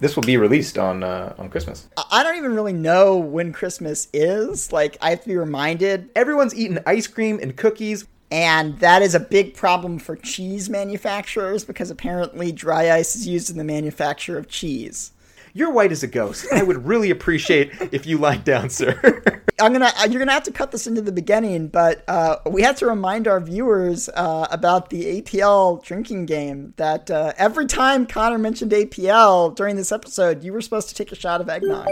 [0.00, 1.88] this will be released on uh, on Christmas.
[2.10, 4.72] I don't even really know when Christmas is.
[4.72, 6.10] Like, I have to be reminded.
[6.16, 8.06] Everyone's eating ice cream and cookies.
[8.32, 13.50] And that is a big problem for cheese manufacturers because apparently dry ice is used
[13.50, 15.10] in the manufacture of cheese.
[15.52, 16.46] You're white as a ghost.
[16.52, 18.98] I would really appreciate if you lied down, sir.
[19.60, 22.62] I'm gonna uh, you're gonna have to cut this into the beginning, but uh, we
[22.62, 26.72] have to remind our viewers uh, about the APL drinking game.
[26.76, 31.12] That uh, every time Conor mentioned APL during this episode, you were supposed to take
[31.12, 31.88] a shot of eggnog.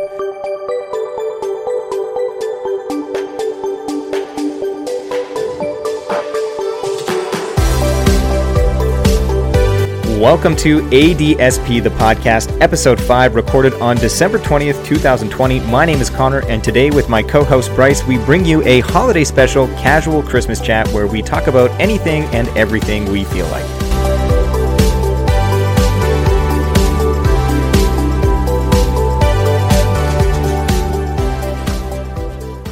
[10.19, 15.61] Welcome to ADSP, the podcast, episode 5, recorded on December 20th, 2020.
[15.61, 18.81] My name is Conor, and today, with my co host Bryce, we bring you a
[18.81, 23.65] holiday special casual Christmas chat where we talk about anything and everything we feel like.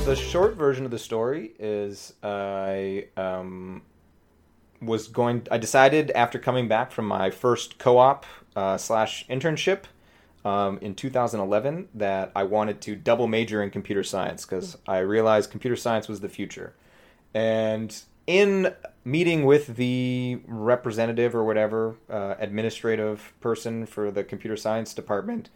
[0.05, 3.83] The short version of the story is I um,
[4.81, 5.47] was going.
[5.51, 9.85] I decided after coming back from my first co-op uh, slash internship
[10.45, 15.51] um, in 2011 that I wanted to double major in computer science because I realized
[15.51, 16.75] computer science was the future.
[17.35, 24.95] And in meeting with the representative or whatever uh, administrative person for the computer science
[24.95, 25.51] department,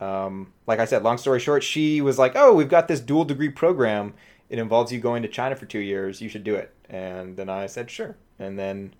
[0.00, 3.24] um, like I said, long story short, she was like, "Oh, we've got this dual
[3.24, 4.14] degree program.
[4.50, 6.20] It involves you going to China for two years.
[6.20, 8.94] You should do it." And then I said, "Sure." and then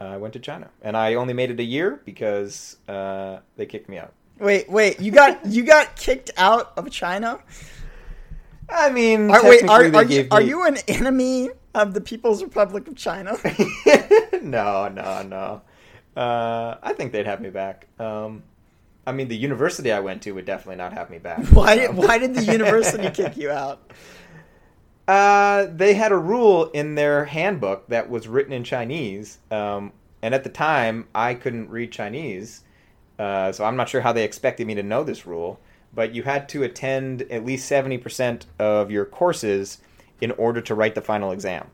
[0.00, 3.66] uh, I went to China, and I only made it a year because uh, they
[3.66, 4.12] kicked me out.
[4.38, 7.38] Wait, wait, you got you got kicked out of China?
[8.68, 12.42] I mean, Are, wait, are, are, you, gave are you an enemy of the People's
[12.42, 13.36] Republic of China?
[14.42, 15.62] no, no, no.
[16.16, 17.88] Uh, I think they'd have me back.
[17.98, 18.42] Um,
[19.06, 21.44] I mean, the university I went to would definitely not have me back.
[21.48, 23.92] why did Um, why did the university kick you out?
[25.12, 29.92] Uh, they had a rule in their handbook that was written in Chinese, um,
[30.22, 32.62] and at the time I couldn't read Chinese,
[33.18, 35.60] uh, so I'm not sure how they expected me to know this rule.
[35.94, 39.82] But you had to attend at least seventy percent of your courses
[40.22, 41.66] in order to write the final exam.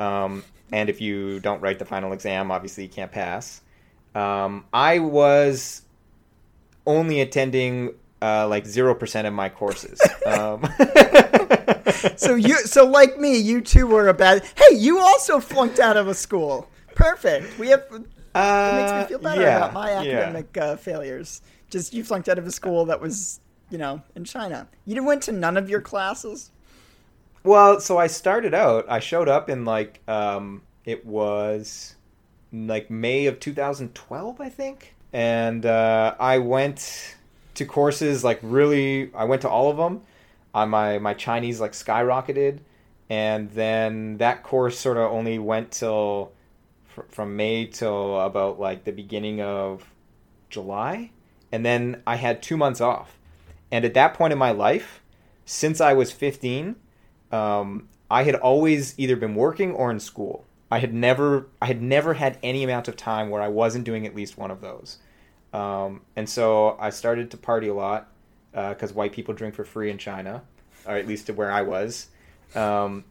[0.00, 3.60] Um, and if you don't write the final exam, obviously you can't pass.
[4.16, 5.82] Um, I was
[6.84, 10.00] only attending uh, like zero percent of my courses.
[10.26, 10.62] Um,
[12.16, 14.44] So you so like me, you two were a bad.
[14.56, 16.68] Hey, you also flunked out of a school.
[16.94, 17.58] Perfect.
[17.58, 17.84] We have.
[17.90, 18.10] It makes me
[18.40, 19.98] Uh, feel better yeah, about my yeah.
[19.98, 21.42] academic uh, failures.
[21.70, 24.68] Just you flunked out of a school that was, you know, in China.
[24.86, 26.50] You didn't went to none of your classes.
[27.44, 28.86] Well, so I started out.
[28.88, 31.96] I showed up in like um, it was
[32.52, 37.16] like May of 2012, I think, and uh, I went
[37.54, 39.10] to courses like really.
[39.14, 40.02] I went to all of them.
[40.54, 42.60] Uh, my my Chinese like skyrocketed,
[43.08, 46.32] and then that course sort of only went till
[46.84, 49.92] fr- from May till about like the beginning of
[50.50, 51.10] July,
[51.50, 53.18] and then I had two months off.
[53.70, 55.02] And at that point in my life,
[55.46, 56.76] since I was 15,
[57.32, 60.44] um, I had always either been working or in school.
[60.70, 64.06] I had never I had never had any amount of time where I wasn't doing
[64.06, 64.98] at least one of those.
[65.52, 68.11] Um, and so I started to party a lot
[68.52, 70.42] because white people drink for free in China,
[70.86, 72.08] or at least to where I was.
[72.54, 73.04] Um,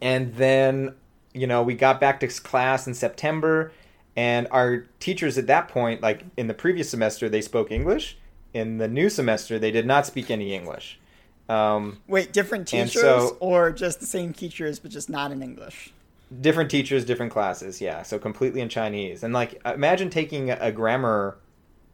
[0.00, 0.94] and then
[1.32, 3.72] you know we got back to class in September,
[4.16, 8.16] and our teachers at that point, like in the previous semester, they spoke English.
[8.52, 11.00] In the new semester, they did not speak any English.
[11.48, 15.92] Um, Wait, different teachers so- or just the same teachers but just not in English?
[16.40, 17.80] different teachers, different classes.
[17.80, 19.22] Yeah, so completely in Chinese.
[19.22, 21.36] And like, imagine taking a grammar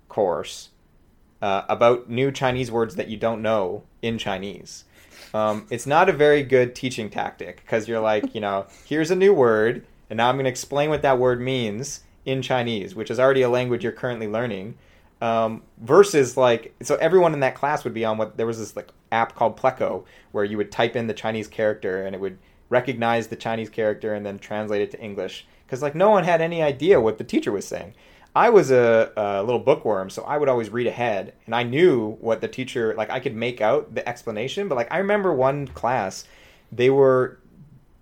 [0.08, 0.70] course
[1.42, 4.84] uh, about new Chinese words that you don't know in Chinese.
[5.32, 9.16] Um, it's not a very good teaching tactic because you're like, you know, here's a
[9.16, 13.10] new word, and now I'm going to explain what that word means in Chinese, which
[13.10, 14.76] is already a language you're currently learning.
[15.22, 18.74] Um, versus like, so everyone in that class would be on what there was this
[18.74, 22.38] like app called Pleco where you would type in the Chinese character and it would
[22.70, 26.40] recognize the Chinese character and then translate it to English because like no one had
[26.40, 27.92] any idea what the teacher was saying.
[28.34, 32.16] I was a, a little bookworm, so I would always read ahead, and I knew
[32.20, 33.10] what the teacher like.
[33.10, 36.24] I could make out the explanation, but like I remember one class,
[36.70, 37.40] they were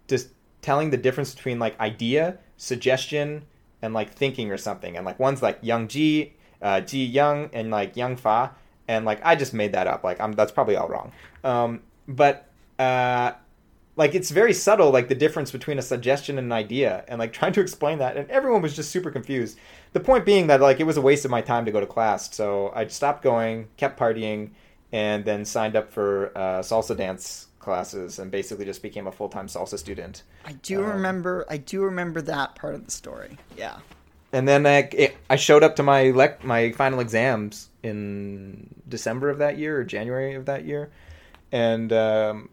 [0.06, 0.28] just
[0.60, 3.44] telling the difference between like idea, suggestion,
[3.80, 7.70] and like thinking or something, and like one's like Young Ji, uh, Ji Young, and
[7.70, 8.50] like Young Fa,
[8.86, 10.04] and like I just made that up.
[10.04, 11.12] Like I'm that's probably all wrong.
[11.42, 13.32] Um, but uh,
[13.98, 17.32] like it's very subtle like the difference between a suggestion and an idea and like
[17.34, 19.58] trying to explain that and everyone was just super confused
[19.92, 21.86] the point being that like it was a waste of my time to go to
[21.86, 24.50] class so i stopped going kept partying
[24.92, 29.46] and then signed up for uh, salsa dance classes and basically just became a full-time
[29.46, 31.44] salsa student I do Um, remember.
[31.50, 33.36] I do remember that part of the story.
[33.56, 33.76] Yeah.
[34.32, 39.28] and then I, it, I showed up to my lec- my final exams in December
[39.28, 40.90] of that year or January of that year,
[41.52, 42.48] and um,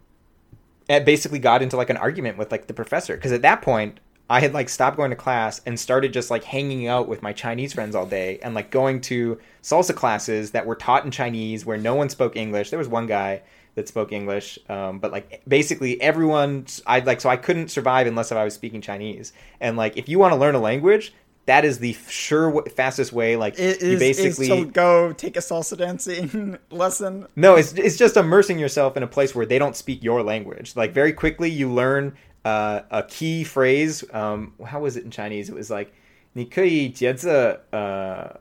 [0.90, 4.00] and basically got into like an argument with like the professor because at that point
[4.30, 7.32] I had like stopped going to class and started just like hanging out with my
[7.34, 11.66] Chinese friends all day and like going to salsa classes that were taught in Chinese
[11.66, 12.72] where no one spoke English.
[12.72, 13.42] There was one guy
[13.76, 18.32] that spoke English, um, but like basically everyone, I like so I couldn't survive unless
[18.32, 19.32] I was speaking Chinese.
[19.60, 21.14] And like if you want to learn a language,
[21.46, 23.36] that is the sure w- fastest way.
[23.36, 27.28] Like It you is, basically is to go take a salsa dancing lesson.
[27.36, 30.76] no, it's it's just immersing yourself in a place where they don't speak your language.
[30.76, 32.16] Like very quickly, you learn
[32.46, 34.04] uh, a key phrase.
[34.14, 35.50] Um, how was it in Chinese?
[35.50, 35.94] It was like
[36.38, 38.38] "nikui jianzi uh,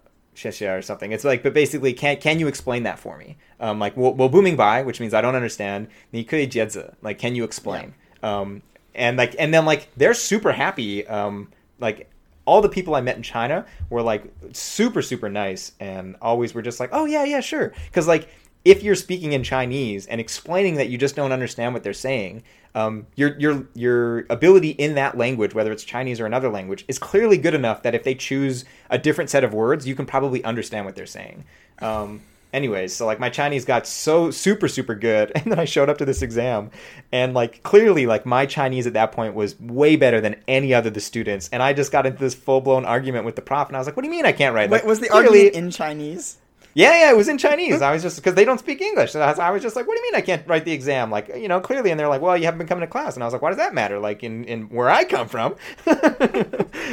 [0.77, 1.13] or something.
[1.13, 3.39] It's like, but basically, can can you explain that for me?
[3.59, 5.89] Um, like, well, well, booming by, which means I don't understand.
[6.13, 7.95] Nikui jianzi, like, can you explain?
[8.23, 8.39] Yeah.
[8.41, 8.63] Um,
[8.95, 11.07] and like, and then like, they're super happy.
[11.07, 12.11] Um, like,
[12.47, 16.63] all the people I met in China were like super super nice and always were
[16.63, 18.29] just like, oh yeah yeah sure, because like
[18.65, 22.43] if you're speaking in Chinese and explaining that you just don't understand what they're saying,
[22.75, 26.99] um, your your your ability in that language, whether it's Chinese or another language, is
[26.99, 30.43] clearly good enough that if they choose a different set of words, you can probably
[30.45, 31.45] understand what they're saying.
[31.81, 32.23] Um,
[32.53, 35.99] anyways, so like my Chinese got so super super good, and then I showed up
[35.99, 36.71] to this exam,
[37.13, 40.89] and like clearly like my Chinese at that point was way better than any other
[40.89, 43.69] of the students, and I just got into this full blown argument with the prof,
[43.69, 45.09] and I was like, "What do you mean I can't write?" Wait, Like, was the
[45.09, 46.39] clearly- argument in Chinese?
[46.75, 47.81] Yeah, yeah, it was in Chinese.
[47.81, 49.15] I was just because they don't speak English.
[49.15, 50.73] And I was, I was just like, "What do you mean I can't write the
[50.73, 53.15] exam?" Like, you know, clearly, and they're like, "Well, you haven't been coming to class."
[53.15, 55.55] And I was like, "Why does that matter?" Like, in in where I come from,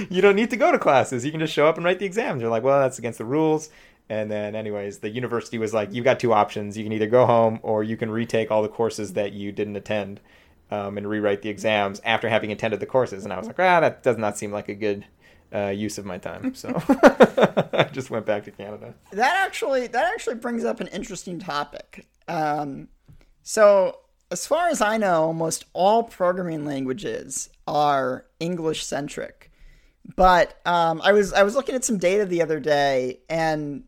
[0.10, 1.26] you don't need to go to classes.
[1.26, 2.42] You can just show up and write the exams.
[2.42, 3.70] They're like, "Well, that's against the rules."
[4.08, 6.78] And then, anyways, the university was like, "You've got two options.
[6.78, 9.76] You can either go home or you can retake all the courses that you didn't
[9.76, 10.20] attend."
[10.70, 13.82] Um, and rewrite the exams after having attended the courses, and I was like, "Ah,
[13.82, 15.06] that does not seem like a good
[15.54, 16.70] uh, use of my time." So
[17.74, 18.94] I just went back to Canada.
[19.12, 22.08] That actually that actually brings up an interesting topic.
[22.28, 22.88] Um,
[23.44, 24.00] so,
[24.30, 29.52] as far as I know, almost all programming languages are English centric.
[30.16, 33.84] But um, I was I was looking at some data the other day, and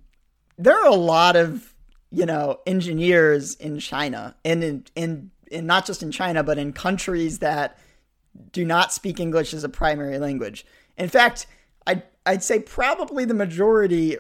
[0.58, 1.74] there are a lot of
[2.12, 6.74] you know engineers in China, and in in, in not just in China, but in
[6.74, 7.80] countries that
[8.52, 10.66] do not speak English as a primary language.
[10.98, 11.48] In fact,
[11.86, 14.18] I'd, I'd say probably the majority,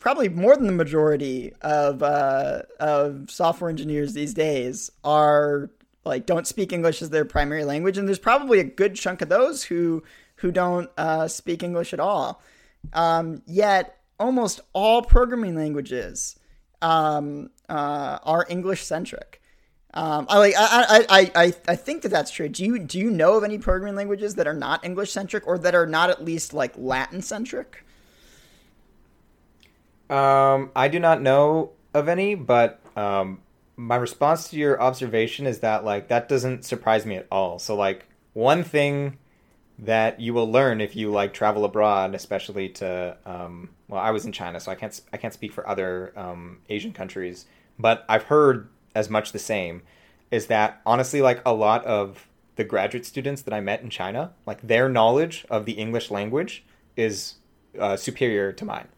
[0.00, 5.70] probably more than the majority of uh, of software engineers these days are
[6.04, 9.28] like don't speak English as their primary language, and there's probably a good chunk of
[9.28, 10.02] those who
[10.36, 12.40] who don't uh, speak English at all.
[12.92, 16.36] Um, yet almost all programming languages
[16.80, 19.41] um, uh, are English centric.
[19.94, 22.48] Um, I like I, I, I, I think that that's true.
[22.48, 25.58] Do you do you know of any programming languages that are not English centric or
[25.58, 27.84] that are not at least like Latin centric?
[30.08, 33.40] Um, I do not know of any, but um,
[33.76, 37.58] my response to your observation is that like that doesn't surprise me at all.
[37.58, 39.18] So like one thing
[39.78, 44.24] that you will learn if you like travel abroad, especially to um, well, I was
[44.24, 47.44] in China, so I can't I can't speak for other um, Asian countries,
[47.78, 49.82] but I've heard as much the same.
[50.30, 54.32] Is that honestly like a lot of the graduate students that I met in China,
[54.46, 56.64] like their knowledge of the English language
[56.96, 57.34] is
[57.78, 58.88] uh, superior to mine.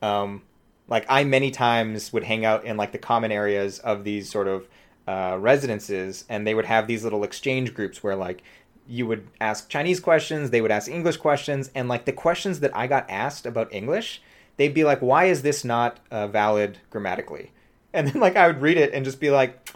[0.00, 0.42] Um,
[0.88, 4.48] like I many times would hang out in like the common areas of these sort
[4.48, 4.66] of
[5.06, 8.42] uh, residences, and they would have these little exchange groups where like
[8.88, 12.74] you would ask Chinese questions, they would ask English questions, and like the questions that
[12.74, 14.22] I got asked about English,
[14.56, 17.52] they'd be like, "Why is this not uh, valid grammatically?"
[17.98, 19.74] And then like I would read it and just be like,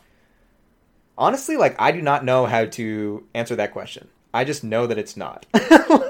[1.18, 4.06] honestly, like I do not know how to answer that question.
[4.34, 5.46] I just know that it's not.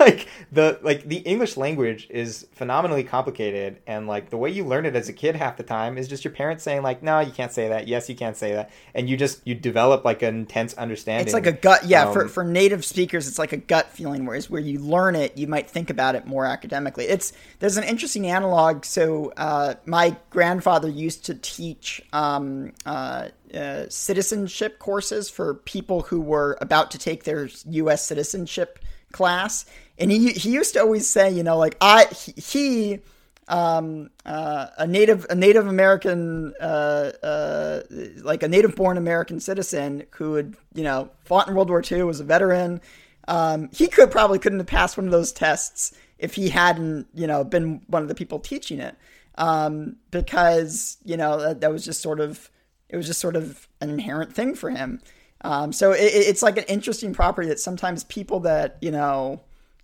[0.01, 4.87] like the like the English language is phenomenally complicated and like the way you learn
[4.87, 7.33] it as a kid half the time is just your parents saying like no you
[7.33, 10.35] can't say that yes you can't say that and you just you develop like an
[10.35, 12.13] intense understanding It's like a gut, yeah.
[12.13, 14.27] for Um, for native speakers, it's like a gut feeling.
[14.27, 17.07] Whereas where you learn it, you might think about it more academically.
[17.07, 18.85] It's there's an interesting analog.
[18.85, 26.21] So uh, my grandfather used to teach um, uh, uh, citizenship courses for people who
[26.21, 28.07] were about to take their U.S.
[28.07, 28.79] citizenship
[29.13, 29.65] class,
[29.99, 32.07] and he he used to always say, you know, like I
[32.37, 33.01] he.
[33.49, 37.83] um, uh, a native a Native American uh, uh,
[38.23, 42.05] like a native born American citizen who had you know fought in World War II
[42.05, 42.81] was a veteran.
[43.29, 47.27] Um, he could probably couldn't have passed one of those tests if he hadn't you
[47.27, 48.97] know been one of the people teaching it
[49.37, 52.51] um, because you know that, that, was just sort of
[52.93, 55.01] it was just sort of an inherent thing for him.
[55.41, 59.41] Um, so it, it's like an interesting property that sometimes people that you know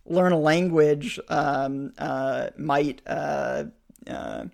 [0.07, 3.65] learn a language um, uh, might uh,
[4.07, 4.45] uh,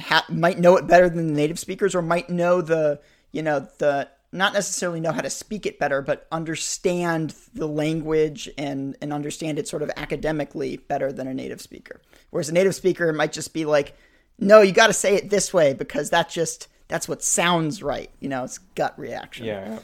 [0.00, 3.00] ha- might know it better than the native speakers, or might know the
[3.30, 8.48] you know the not necessarily know how to speak it better, but understand the language
[8.58, 12.00] and and understand it sort of academically better than a native speaker.
[12.30, 13.94] Whereas a native speaker might just be like,
[14.38, 18.10] "No, you got to say it this way because that just that's what sounds right."
[18.20, 19.46] You know, it's gut reaction.
[19.46, 19.78] Yeah,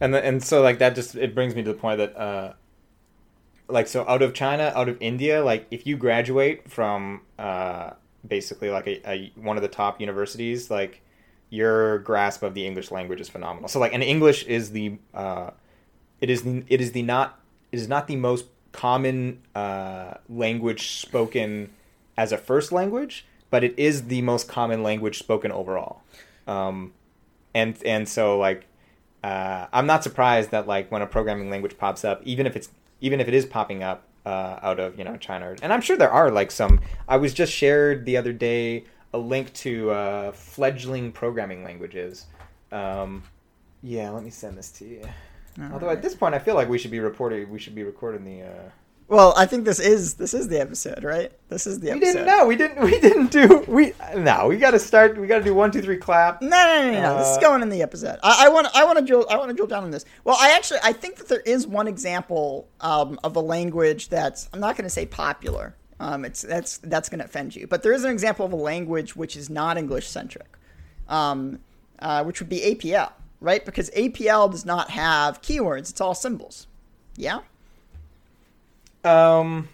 [0.00, 2.52] and the, and so like that just it brings me to the point that uh,
[3.68, 7.90] like so out of China, out of India, like if you graduate from uh,
[8.26, 11.02] basically like a, a one of the top universities, like
[11.50, 13.68] your grasp of the English language is phenomenal.
[13.68, 15.50] So like, and English is the uh,
[16.20, 17.40] it is the, it is the not
[17.72, 21.70] it is not the most common uh, language spoken
[22.16, 26.02] as a first language, but it is the most common language spoken overall.
[26.46, 26.92] Um,
[27.54, 28.66] and and so like
[29.24, 32.68] uh, I'm not surprised that like when a programming language pops up, even if it's
[33.00, 35.96] even if it is popping up uh, out of you know China, and I'm sure
[35.96, 36.80] there are like some.
[37.08, 42.26] I was just shared the other day a link to uh, fledgling programming languages.
[42.70, 43.22] Um,
[43.82, 45.02] yeah, let me send this to you.
[45.58, 45.96] All Although right.
[45.96, 47.50] at this point, I feel like we should be reporting.
[47.50, 48.42] We should be recording the.
[49.08, 51.30] Well, I think this is this is the episode, right?
[51.48, 52.06] This is the episode.
[52.06, 52.46] We didn't know.
[52.46, 52.82] We didn't.
[52.82, 53.64] We didn't do.
[53.68, 54.48] We no.
[54.48, 55.16] We got to start.
[55.16, 56.42] We got to do one, two, three, clap.
[56.42, 57.14] No, no, no, no.
[57.14, 58.18] Uh, this is uh, going in the episode.
[58.24, 58.66] I want.
[58.74, 59.24] I want to drill.
[59.30, 60.04] I want to drill down on this.
[60.24, 60.80] Well, I actually.
[60.82, 64.48] I think that there is one example um, of a language that's.
[64.52, 65.76] I'm not going to say popular.
[66.00, 68.56] Um, it's that's that's going to offend you, but there is an example of a
[68.56, 70.58] language which is not English centric,
[71.08, 71.60] um,
[72.00, 73.64] uh, which would be APL, right?
[73.64, 76.66] Because APL does not have keywords; it's all symbols.
[77.16, 77.40] Yeah.
[79.06, 79.68] Um,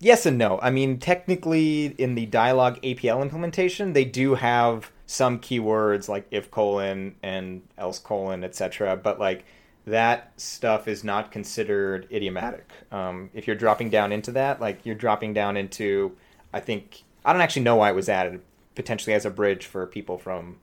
[0.00, 0.58] yes and no.
[0.60, 6.50] I mean, technically, in the Dyalog APL implementation, they do have some keywords like if
[6.50, 8.96] colon and else colon, etc.
[8.96, 9.44] But like
[9.86, 12.70] that stuff is not considered idiomatic.
[12.92, 16.16] Um, if you're dropping down into that, like you're dropping down into,
[16.52, 18.40] I think I don't actually know why it was added.
[18.74, 20.56] Potentially as a bridge for people from,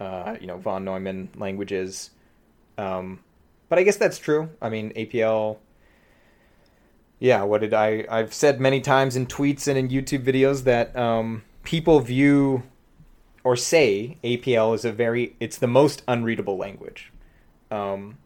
[0.00, 2.10] uh, you know, von Neumann languages.
[2.76, 3.20] Um,
[3.68, 4.50] but I guess that's true.
[4.60, 5.58] I mean, APL
[7.22, 8.04] yeah, what did I?
[8.10, 12.64] I've said many times in tweets and in YouTube videos that um, people view
[13.44, 17.12] or say APL is a very it's the most unreadable language.
[17.70, 18.18] Um,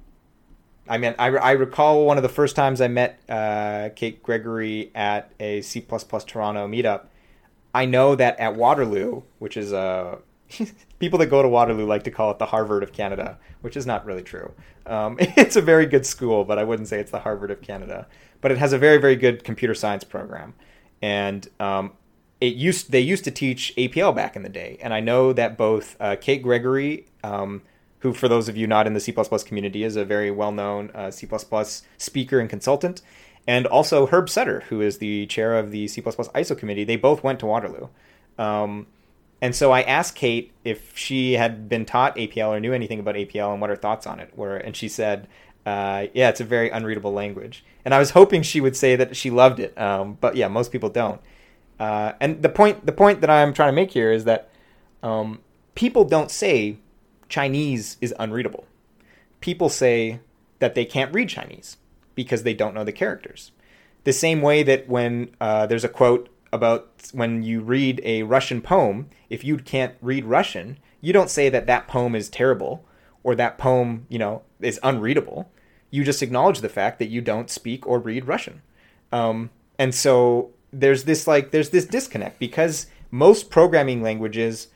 [0.89, 4.93] I mean, I, I recall one of the first times I met uh, Kate Gregory
[4.95, 7.05] at a C++ Toronto meetup.
[7.75, 10.21] I know that at Waterloo, which is a
[11.01, 13.85] people that go to Waterloo like to call it the Harvard of Canada, which is
[13.85, 14.55] not really true.
[14.87, 18.07] Um, it's a very good school, but I wouldn't say it's the Harvard of Canada
[18.41, 20.55] but it has a very very good computer science program,
[21.03, 21.93] and um,
[22.41, 25.57] it used they used to teach APL back in the day, and I know that
[25.57, 27.63] both uh, Kate Gregory, um,
[28.01, 30.91] who for those of you not in the C++ community is a very well known
[30.95, 31.29] uh, C++
[31.97, 33.03] speaker and consultant,
[33.47, 36.85] and also Herb Sutter, who is the chair of the C++ ISO committee.
[36.85, 37.89] They both went to Waterloo.
[38.39, 38.87] Um,
[39.41, 43.15] and so I asked Kate if she had been taught APL or knew anything about
[43.17, 45.27] APL and what her thoughts on it were, and she said
[45.67, 47.65] uh, yeah, it's a very unreadable language.
[47.85, 50.71] And I was hoping she would say that she loved it, um, but yeah, most
[50.71, 51.21] people don't.
[51.79, 54.49] Uh, and the point the point that I'm trying to make here is that
[55.03, 55.41] um,
[55.75, 56.79] people don't say
[57.29, 58.65] Chinese is unreadable.
[59.41, 60.21] People say
[60.61, 61.77] that they can't read Chinese
[62.15, 63.51] because they don't know the characters.
[64.05, 68.63] The same way that when uh, there's a quote about when you read a Russian
[68.63, 72.87] poem, if you can't read Russian, you don't say that that poem is terrible
[73.23, 75.51] or that poem, you know, is unreadable
[75.91, 78.63] you just acknowledge the fact that you don't speak or read Russian.
[79.13, 84.69] Um, and so there's this like there's this disconnect because most programming languages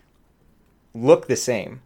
[0.94, 1.82] look the same.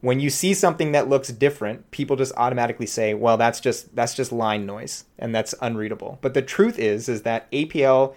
[0.00, 4.14] When you see something that looks different, people just automatically say, "Well, that's just that's
[4.14, 8.14] just line noise and that's unreadable." But the truth is is that APL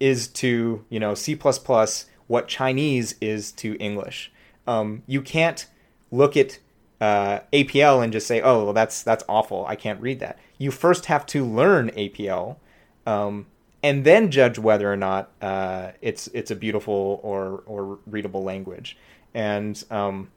[0.00, 1.38] is to, you know, C++
[2.26, 4.32] what Chinese is to English.
[4.66, 5.66] Um, you can't
[6.10, 6.58] look at
[7.02, 9.66] uh, APL and just say, "Oh, well, that's that's awful.
[9.66, 12.58] I can't read that." You first have to learn APL,
[13.06, 13.46] um,
[13.82, 18.96] and then judge whether or not uh, it's it's a beautiful or or readable language.
[19.34, 20.30] And um,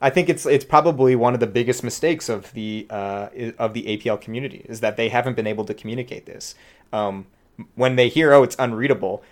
[0.00, 3.82] I think it's it's probably one of the biggest mistakes of the uh, of the
[3.98, 6.54] APL community is that they haven't been able to communicate this.
[6.92, 7.26] Um,
[7.74, 9.24] when they hear, "Oh, it's unreadable,"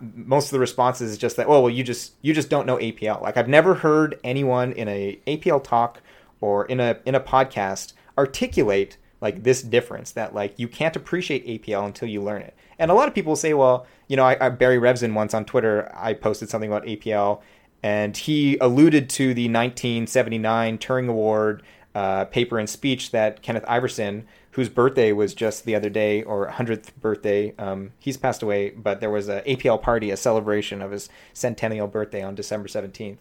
[0.00, 2.78] most of the responses is just that, oh, well, you just you just don't know
[2.78, 3.20] APL.
[3.20, 6.00] Like I've never heard anyone in a APL talk
[6.40, 11.46] or in a in a podcast articulate like this difference that like you can't appreciate
[11.46, 12.54] APL until you learn it.
[12.78, 15.44] And a lot of people say, well, you know, I, I Barry Revzin once on
[15.44, 17.40] Twitter, I posted something about APL,
[17.82, 21.62] and he alluded to the 1979 Turing Award
[21.94, 26.46] uh, paper and speech that Kenneth Iverson, whose birthday was just the other day or
[26.46, 30.90] 100th birthday, um, he's passed away, but there was a APL party, a celebration of
[30.90, 33.20] his centennial birthday on December 17th.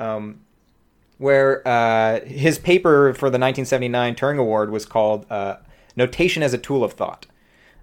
[0.00, 0.40] Um,
[1.18, 5.56] where uh, his paper for the 1979 Turing Award was called uh,
[5.96, 7.26] "Notation as a Tool of Thought,"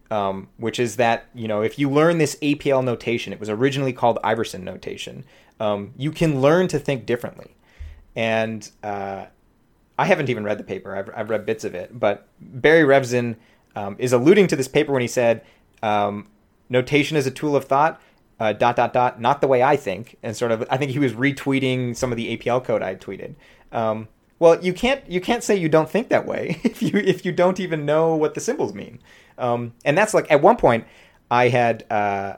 [0.09, 3.93] um, which is that you know if you learn this APL notation, it was originally
[3.93, 5.25] called Iverson notation.
[5.59, 7.55] Um, you can learn to think differently,
[8.15, 9.25] and uh,
[9.97, 10.95] I haven't even read the paper.
[10.95, 13.35] I've, I've read bits of it, but Barry Revzin
[13.75, 15.43] um, is alluding to this paper when he said
[15.81, 16.27] um,
[16.69, 18.01] notation as a tool of thought
[18.39, 20.99] uh, dot dot dot not the way I think and sort of I think he
[20.99, 23.35] was retweeting some of the APL code I tweeted.
[23.71, 24.07] Um,
[24.39, 27.31] well, you can't you can't say you don't think that way if you if you
[27.31, 28.99] don't even know what the symbols mean.
[29.37, 30.85] Um, and that's like at one point
[31.29, 32.35] I had uh,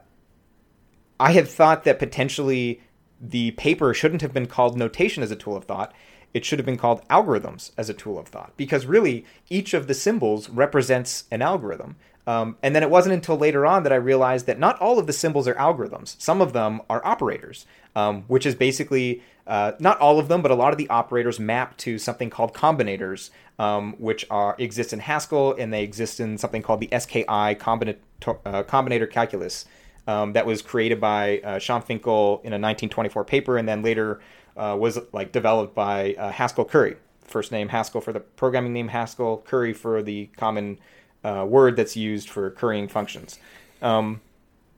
[1.20, 2.82] I had thought that potentially
[3.20, 5.94] the paper shouldn't have been called notation as a tool of thought.
[6.34, 9.88] It should have been called algorithms as a tool of thought because really each of
[9.88, 11.96] the symbols represents an algorithm.
[12.28, 15.08] Um, and then it wasn't until later on that I realized that not all of
[15.08, 16.20] the symbols are algorithms.
[16.22, 17.66] Some of them are operators,
[17.96, 21.40] um, which is basically uh, not all of them, but a lot of the operators
[21.40, 26.38] map to something called combinators, um, which are exist in Haskell and they exist in
[26.38, 29.66] something called the SKI combinator, uh, combinator calculus
[30.06, 34.20] um, that was created by uh, Schönfinkel in a 1924 paper and then later
[34.58, 36.98] uh, was like developed by uh, Haskell Curry.
[37.22, 40.80] First name Haskell for the programming name Haskell, Curry for the common
[41.24, 43.40] uh, word that's used for currying functions.
[43.82, 44.22] Um,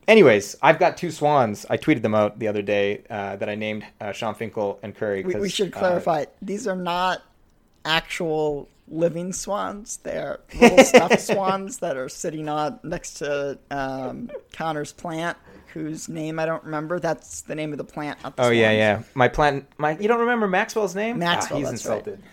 [0.08, 1.66] anyways, I've got two swans.
[1.70, 5.24] I tweeted them out the other day uh, that I named uh, Schönfinkel and Curry.
[5.24, 7.22] We, we, should uh, clarify: these are not
[7.86, 9.98] actual living swans.
[9.98, 15.38] They're little stuffed swans that are sitting on next to um, Conor's plant.
[15.74, 17.00] Whose name I don't remember.
[17.00, 18.20] That's the name of the plant.
[18.22, 18.58] The oh swans.
[18.58, 19.04] yeah, yeah.
[19.14, 19.68] My plant.
[19.78, 21.20] My you don't remember Maxwell's name?
[21.20, 21.58] Maxwell.
[21.58, 22.14] Ah, he's insulted.
[22.14, 22.30] Right.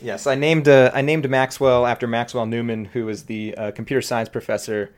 [0.00, 4.00] Yes, I named uh, I named Maxwell after Maxwell Newman, who was the uh, computer
[4.00, 4.92] science professor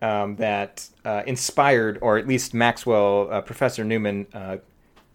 [0.00, 4.58] um, that uh, inspired, or at least Maxwell, uh, Professor Newman, uh,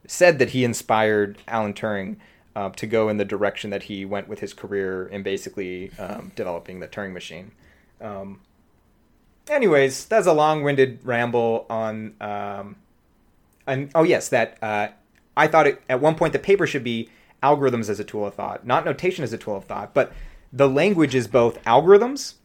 [0.08, 2.17] said that he inspired Alan Turing
[2.56, 6.32] uh, to go in the direction that he went with his career in basically um,
[6.36, 7.52] developing the Turing machine.
[8.02, 8.41] Um,
[9.49, 12.15] anyways, that's a long-winded ramble on.
[12.19, 12.75] Um,
[13.65, 14.58] and oh yes, that
[15.38, 17.10] I thought it, at one point the paper should be
[17.41, 20.12] algorithms as a tool of thought, not notation as a tool of thought, but
[20.52, 22.36] the language is both algorithms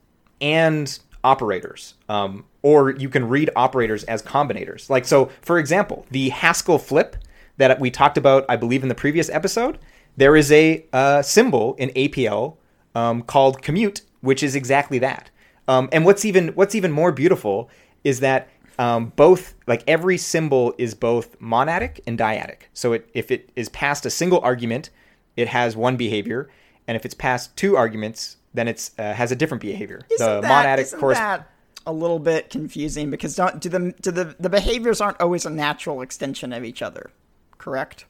[0.41, 1.95] and operators.
[2.09, 4.89] Um, or you can read operators as combinators.
[4.89, 7.17] Like, so for example, the Haskell flip
[7.57, 9.79] that we talked about, I believe, in the previous episode,
[10.17, 12.57] there is a uh, symbol in APL
[12.95, 15.31] um, called commute, which is exactly that.
[15.67, 17.71] Um, and what's even what's even more beautiful
[18.03, 22.63] is that um, both like every symbol is both monadic and dyadic.
[22.73, 24.91] So it, if it is passed a single argument,
[25.37, 26.51] it has one behavior,
[26.87, 30.03] and if it's passed two arguments, then it uh, has a different behavior.
[30.11, 31.49] Isn't the that, monadic that
[31.87, 35.51] a little bit confusing because don't do the do the the behaviors aren't always a
[35.51, 37.11] natural extension of each other,
[37.59, 38.07] correct?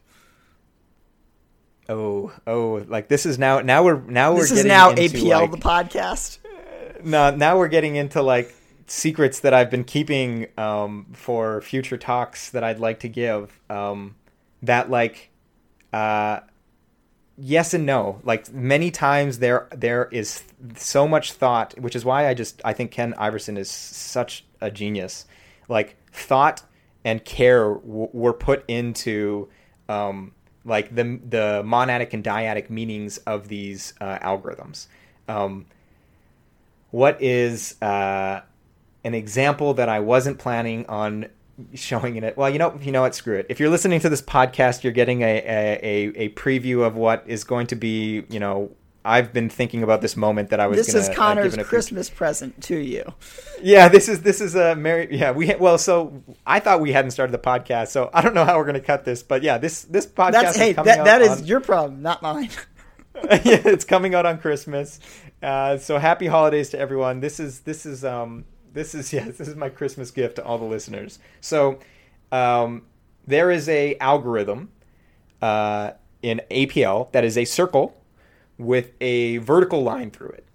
[1.87, 5.41] Oh, oh, like this is now now we're now this we're is now into, APL
[5.41, 6.39] like, the podcast.
[7.03, 8.55] No, now we're getting into like
[8.87, 13.59] secrets that I've been keeping um, for future talks that I'd like to give.
[13.69, 14.15] Um,
[14.61, 15.29] that like,
[15.91, 16.41] uh,
[17.37, 18.21] yes and no.
[18.23, 20.43] Like many times there there is
[20.75, 24.69] so much thought, which is why I just I think Ken Iverson is such a
[24.69, 25.25] genius.
[25.67, 26.63] Like thought
[27.03, 29.49] and care w- were put into
[29.89, 34.87] um, like the the monadic and dyadic meanings of these uh, algorithms.
[35.27, 35.65] Um,
[36.91, 38.41] what is uh,
[39.05, 41.27] an example that I wasn't planning on
[41.73, 42.35] showing in it.
[42.35, 43.15] Well, you know, you know what?
[43.15, 43.45] Screw it.
[43.49, 47.43] If you're listening to this podcast, you're getting a, a, a preview of what is
[47.43, 48.25] going to be.
[48.29, 48.71] You know,
[49.05, 50.77] I've been thinking about this moment that I was.
[50.77, 53.13] This gonna, is Conor's uh, Christmas present to you.
[53.61, 55.15] Yeah, this is this is a merry.
[55.15, 58.43] Yeah, we well, so I thought we hadn't started the podcast, so I don't know
[58.43, 60.31] how we're going to cut this, but yeah, this this podcast.
[60.31, 62.49] That's hey, that that is on, your problem, not mine.
[63.23, 64.99] yeah, it's coming out on Christmas.
[65.41, 67.21] Uh, so happy holidays to everyone.
[67.21, 68.43] This is this is um
[68.75, 71.17] this is yes, this is my Christmas gift to all the listeners.
[71.41, 71.79] So
[72.31, 72.83] um,
[73.25, 74.69] there is a algorithm
[75.41, 77.99] uh, in APL that is a circle
[78.59, 80.45] with a vertical line through it.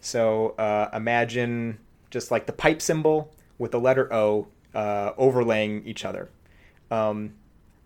[0.00, 1.78] So uh, imagine
[2.10, 6.28] just like the pipe symbol with the letter O uh, overlaying each other.
[6.90, 7.34] Um,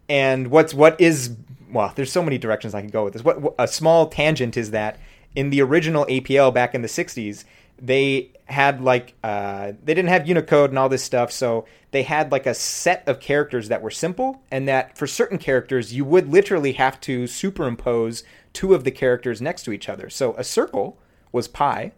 [0.08, 1.36] and what's what is
[1.70, 3.22] well, there's so many directions I can go with this.
[3.22, 4.98] What, what a small tangent is that
[5.36, 7.44] in the original APL back in the '60s,
[7.80, 12.32] they had like uh, they didn't have Unicode and all this stuff, so they had
[12.32, 16.28] like a set of characters that were simple, and that for certain characters you would
[16.28, 20.08] literally have to superimpose two of the characters next to each other.
[20.08, 20.98] So a circle
[21.30, 21.92] was pi,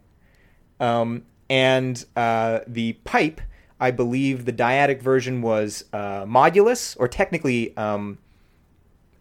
[0.79, 3.39] um, and uh, the pipe,
[3.79, 7.75] I believe the dyadic version was uh, modulus, or technically.
[7.77, 8.17] Um,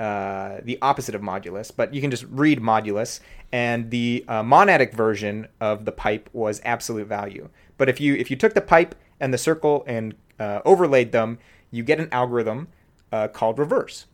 [0.01, 3.21] uh, the opposite of modulus, but you can just read modulus.
[3.53, 7.49] And the uh, monadic version of the pipe was absolute value.
[7.79, 11.39] But if you if you took the pipe and the circle and uh, overlaid them,
[11.71, 12.69] you get an algorithm
[13.11, 14.07] uh, called reverse.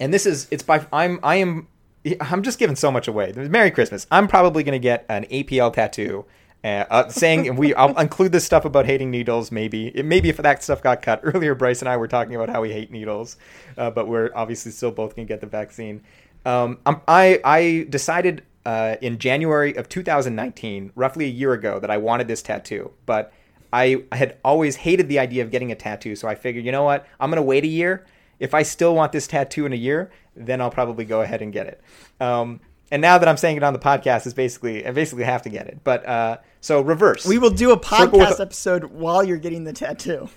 [0.00, 1.68] And this is it's by I'm I am
[2.20, 3.32] I'm just giving so much away.
[3.32, 4.06] Merry Christmas.
[4.10, 6.24] I'm probably going to get an APL tattoo
[6.64, 9.52] uh, uh, saying we I'll include this stuff about hating needles.
[9.52, 12.48] Maybe it, maybe if that stuff got cut earlier, Bryce and I were talking about
[12.48, 13.36] how we hate needles,
[13.76, 16.02] uh, but we're obviously still both gonna get the vaccine.
[16.44, 21.96] Um, i I decided uh, in January of 2019, roughly a year ago, that I
[21.96, 23.32] wanted this tattoo, but
[23.72, 26.16] I, I had always hated the idea of getting a tattoo.
[26.16, 28.06] So I figured, you know what, I'm gonna wait a year.
[28.38, 31.52] If I still want this tattoo in a year, then I'll probably go ahead and
[31.52, 31.80] get it.
[32.20, 35.42] Um, and now that I'm saying it on the podcast, is basically I basically have
[35.42, 35.80] to get it.
[35.84, 37.26] But uh, so reverse.
[37.26, 40.28] We will do a podcast episode while you're getting the tattoo.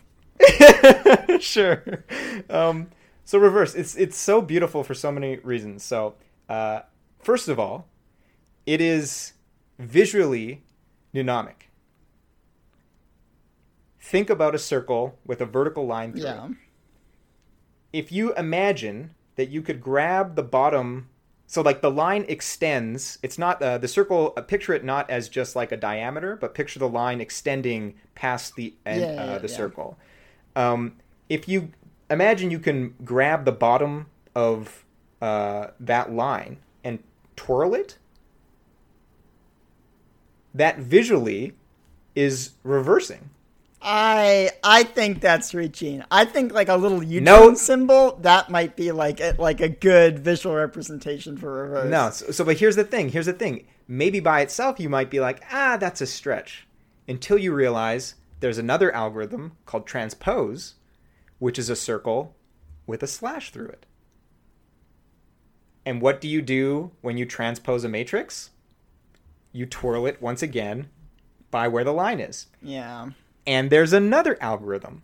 [1.39, 1.83] sure.
[2.49, 2.89] Um,
[3.25, 3.75] so reverse.
[3.75, 5.83] It's it's so beautiful for so many reasons.
[5.83, 6.15] So
[6.49, 6.81] uh,
[7.19, 7.87] first of all,
[8.65, 9.33] it is
[9.79, 10.63] visually
[11.13, 11.69] mnemonic.
[13.99, 16.45] Think about a circle with a vertical line through yeah.
[16.45, 16.51] it.
[17.93, 21.07] If you imagine that you could grab the bottom
[21.47, 25.27] so like the line extends it's not uh, the circle uh, picture it not as
[25.27, 29.47] just like a diameter but picture the line extending past the end yeah, uh, the
[29.47, 29.55] yeah.
[29.55, 29.97] circle
[30.55, 30.95] um,
[31.27, 31.71] if you
[32.11, 34.85] imagine you can grab the bottom of
[35.21, 36.99] uh, that line and
[37.35, 37.97] twirl it
[40.53, 41.53] that visually
[42.15, 43.29] is reversing
[43.81, 46.03] I I think that's reaching.
[46.11, 47.53] I think like a little U no.
[47.55, 51.89] symbol that might be like a, like a good visual representation for reverse.
[51.89, 53.09] No, so, so but here's the thing.
[53.09, 53.65] Here's the thing.
[53.87, 56.67] Maybe by itself you might be like, ah, that's a stretch,
[57.07, 60.75] until you realize there's another algorithm called transpose,
[61.41, 62.35] which is a circle
[62.85, 63.87] with a slash through it.
[65.83, 68.51] And what do you do when you transpose a matrix?
[69.51, 70.89] You twirl it once again
[71.49, 72.45] by where the line is.
[72.61, 73.09] Yeah.
[73.47, 75.01] And there's another algorithm,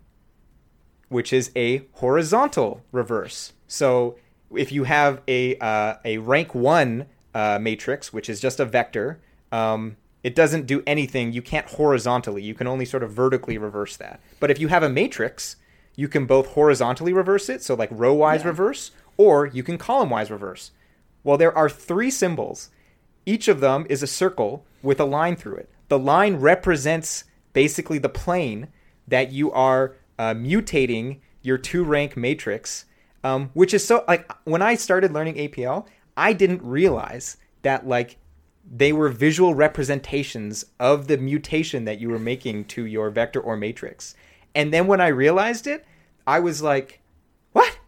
[1.08, 3.52] which is a horizontal reverse.
[3.66, 4.16] So
[4.54, 9.20] if you have a uh, a rank one uh, matrix, which is just a vector,
[9.50, 11.32] um, it doesn't do anything.
[11.32, 12.44] You can't horizontally.
[12.44, 14.20] You can only sort of vertically reverse that.
[14.38, 15.56] But if you have a matrix,
[15.98, 18.46] you can both horizontally reverse it, so like row wise yeah.
[18.46, 20.70] reverse, or you can column wise reverse.
[21.24, 22.70] Well, there are three symbols.
[23.26, 25.68] Each of them is a circle with a line through it.
[25.88, 28.68] The line represents basically the plane
[29.08, 32.84] that you are uh, mutating your two rank matrix,
[33.24, 38.18] um, which is so like when I started learning APL, I didn't realize that like
[38.70, 43.56] they were visual representations of the mutation that you were making to your vector or
[43.56, 44.14] matrix.
[44.58, 45.86] And then when I realized it,
[46.26, 46.98] I was like,
[47.52, 47.78] what?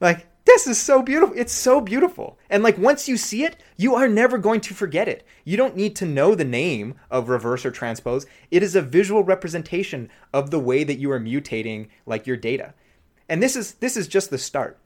[0.00, 1.36] Like, this is so beautiful.
[1.38, 2.40] It's so beautiful.
[2.50, 5.24] And like once you see it, you are never going to forget it.
[5.44, 8.26] You don't need to know the name of reverse or transpose.
[8.50, 12.74] It is a visual representation of the way that you are mutating like your data.
[13.28, 14.76] And this is this is just the start.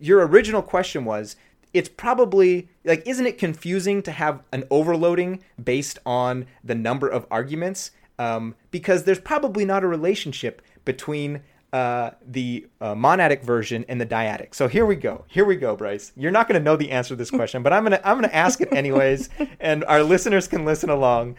[0.00, 1.36] Your original question was
[1.72, 7.24] it's probably like isn't it confusing to have an overloading based on the number of
[7.30, 11.42] arguments um, because there's probably not a relationship between
[11.72, 14.54] uh, the uh, monadic version and the dyadic.
[14.54, 15.24] So here we go.
[15.28, 16.12] Here we go, Bryce.
[16.16, 18.28] You're not going to know the answer to this question, but I'm gonna I'm gonna
[18.32, 21.36] ask it anyways, and our listeners can listen along.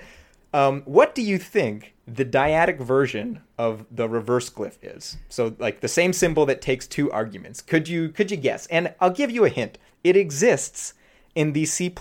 [0.54, 5.18] Um, what do you think the dyadic version of the reverse glyph is?
[5.30, 7.62] So like the same symbol that takes two arguments.
[7.62, 8.66] Could you could you guess?
[8.68, 9.78] And I'll give you a hint.
[10.04, 10.94] It exists
[11.36, 11.94] in the C++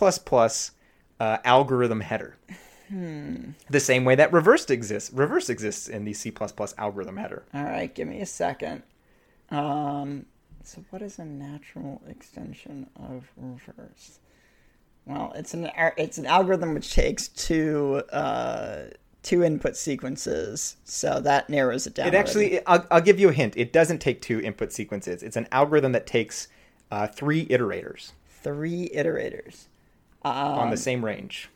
[1.20, 2.37] uh, algorithm header.
[2.92, 3.52] Hmm.
[3.70, 5.11] The same way that reversed exists.
[5.14, 6.31] Reverse exists in the C++
[6.76, 7.42] algorithm header.
[7.55, 8.83] All right, give me a second.
[9.50, 10.26] Um,
[10.62, 14.18] so what is a natural extension of reverse?
[15.07, 18.88] Well, it's an it's an algorithm which takes two uh,
[19.22, 22.09] two input sequences, so that narrows it down.
[22.09, 23.57] It actually, I'll, I'll, give you a hint.
[23.57, 25.22] It doesn't take two input sequences.
[25.22, 26.48] It's an algorithm that takes
[26.90, 28.12] uh, three iterators.
[28.28, 29.64] Three iterators
[30.22, 31.48] um, on the um, same range.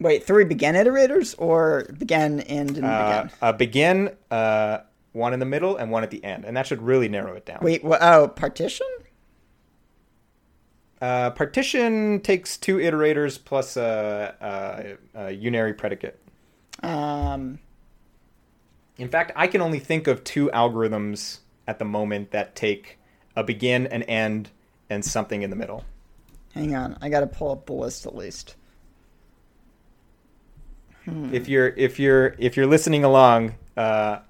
[0.00, 3.36] Wait, three begin iterators or begin, end, and uh, begin?
[3.42, 4.78] A begin, uh,
[5.12, 7.44] one in the middle, and one at the end, and that should really narrow it
[7.44, 7.58] down.
[7.62, 8.00] Wait, what?
[8.02, 8.86] Oh, partition?
[11.00, 16.20] Uh, partition takes two iterators plus a, a, a unary predicate.
[16.82, 17.58] Um,
[18.98, 22.98] In fact, I can only think of two algorithms at the moment that take
[23.36, 24.50] a begin, an end,
[24.90, 25.84] and something in the middle.
[26.54, 28.56] hang on, I gotta pull up the list at least.
[31.06, 34.20] If you're if you're if you're listening along, uh,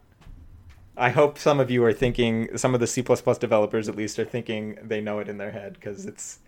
[0.96, 2.56] I hope some of you are thinking.
[2.56, 5.74] Some of the C++ developers, at least, are thinking they know it in their head
[5.74, 6.38] because it's.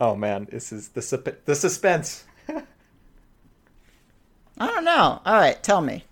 [0.00, 2.24] Oh man, this is the sup- the suspense.
[2.48, 2.62] I
[4.66, 5.20] don't know.
[5.24, 6.04] All right, tell me.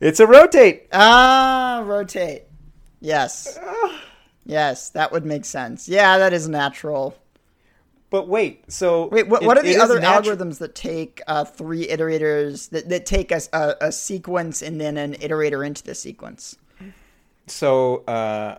[0.00, 0.88] It's a rotate.
[0.92, 2.44] Ah, rotate.
[3.00, 3.58] Yes.
[4.44, 5.88] Yes, that would make sense.
[5.88, 7.16] Yeah, that is natural.
[8.14, 11.44] But wait, so Wait, what, it- what are the other natu- algorithms that take uh,
[11.44, 15.96] three iterators that, that take a, a, a sequence and then an iterator into the
[15.96, 16.54] sequence?
[17.48, 18.58] So uh,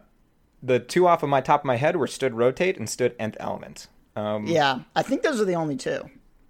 [0.62, 3.38] the two off of my top of my head were stood rotate and stood nth
[3.40, 3.88] element.
[4.18, 6.02] Um, Yeah, I think those are the only two.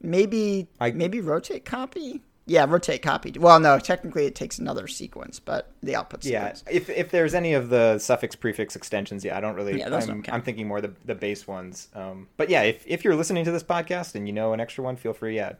[0.01, 2.21] Maybe I- maybe rotate copy.
[2.47, 3.33] Yeah, rotate copy.
[3.39, 6.63] Well, no, technically it takes another sequence, but the output Yeah, sequence.
[6.69, 9.79] if if there's any of the suffix prefix extensions, yeah, I don't really.
[9.79, 10.35] Yeah, those I'm, don't count.
[10.35, 11.87] I'm thinking more the the base ones.
[11.95, 14.83] Um, but yeah, if if you're listening to this podcast and you know an extra
[14.83, 15.35] one, feel free.
[15.35, 15.53] Yeah,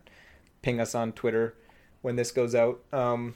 [0.61, 1.55] ping us on Twitter
[2.03, 2.81] when this goes out.
[2.93, 3.33] Um,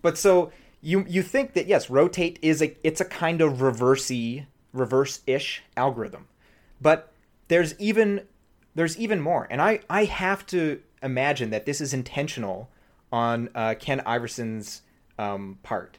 [0.00, 4.46] but so you you think that yes, rotate is a it's a kind of reversey
[4.72, 6.28] reverse ish algorithm,
[6.80, 7.12] but
[7.48, 8.22] there's even
[8.74, 12.70] there's even more, and I I have to imagine that this is intentional
[13.12, 14.82] on uh, Ken Iverson's
[15.18, 15.98] um, part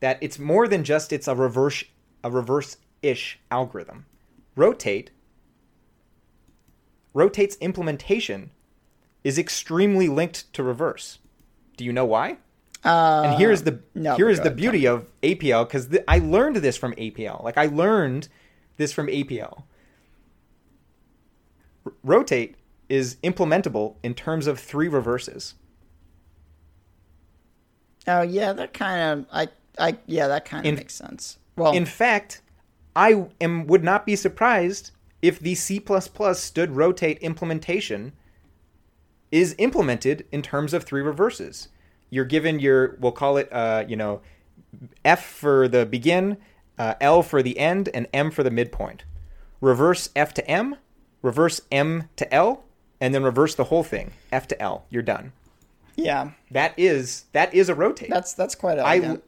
[0.00, 1.84] that it's more than just it's a reverse
[2.24, 4.06] a reverse ish algorithm.
[4.56, 5.10] Rotate
[7.14, 8.50] rotate's implementation
[9.24, 11.18] is extremely linked to reverse.
[11.76, 12.38] Do you know why?
[12.84, 16.56] Uh, And here's the no, here is the beauty of APL because th- I learned
[16.56, 17.42] this from APL.
[17.42, 18.28] Like I learned
[18.76, 19.64] this from APL.
[21.84, 22.54] R- rotate
[22.88, 25.54] is implementable in terms of three reverses.
[28.06, 31.38] Oh yeah, that kind of I I yeah that kind of makes sense.
[31.56, 32.40] Well, In fact,
[32.94, 35.82] I am would not be surprised if the C++
[36.34, 38.12] stood rotate implementation
[39.30, 41.68] is implemented in terms of three reverses.
[42.10, 44.20] You're given your we'll call it uh, you know
[45.04, 46.38] F for the begin,
[46.78, 49.04] uh, L for the end, and M for the midpoint.
[49.60, 50.76] Reverse F to M,
[51.22, 52.64] reverse M to L,
[53.00, 54.86] and then reverse the whole thing F to L.
[54.88, 55.32] You're done.
[55.98, 58.10] Yeah, That is that is a rotate.
[58.10, 59.24] that's that's quite I, elegant.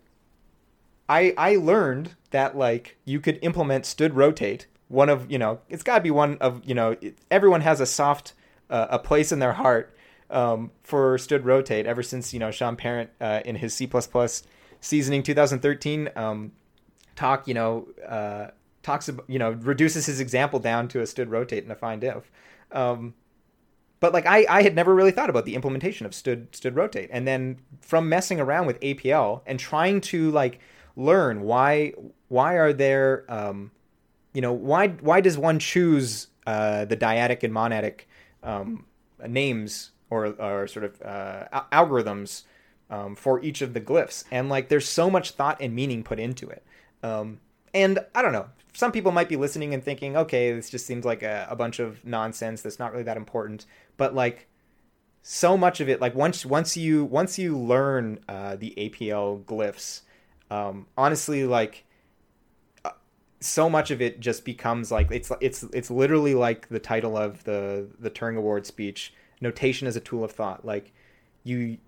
[1.08, 4.66] I I learned that like you could implement stood rotate.
[4.88, 6.96] One of you know it's got to be one of you know
[7.30, 8.34] everyone has a soft
[8.70, 9.96] uh, a place in their heart
[10.30, 11.86] um, for stood rotate.
[11.86, 13.90] Ever since you know Sean Parent uh, in his C++
[14.80, 16.52] seasoning 2013 um,
[17.16, 18.48] talk you know uh,
[18.84, 22.04] talks about you know reduces his example down to a stood rotate and a find
[22.04, 22.30] if.
[22.72, 23.14] Um,
[24.00, 27.10] but like I, I had never really thought about the implementation of stood stood rotate.
[27.12, 30.58] And then from messing around with apl and trying to like
[30.96, 31.92] learn why
[32.28, 33.70] why are there um,
[34.32, 38.02] you know why why does one choose uh, the dyadic and monadic
[38.42, 38.86] um,
[39.26, 42.44] names or, or sort of uh, algorithms
[42.90, 44.24] um, for each of the glyphs?
[44.30, 46.64] And like there's so much thought and meaning put into it.
[47.02, 47.40] Um,
[47.74, 51.04] and i don't know some people might be listening and thinking okay this just seems
[51.04, 53.66] like a, a bunch of nonsense that's not really that important.
[53.96, 54.48] But like
[55.22, 60.00] so much of it like once once you once you learn uh, the apl glyphs
[60.50, 61.84] um, honestly like
[62.84, 62.90] uh,
[63.40, 67.44] so much of it just becomes like it's it's it's literally like the title of
[67.44, 70.64] the the Turing Award speech notation as a tool of thought.
[70.64, 70.92] Like
[71.44, 71.78] you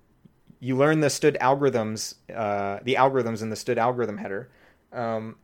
[0.61, 4.51] you learn the stood algorithms uh, the algorithms in the stood algorithm header
[4.93, 5.37] um,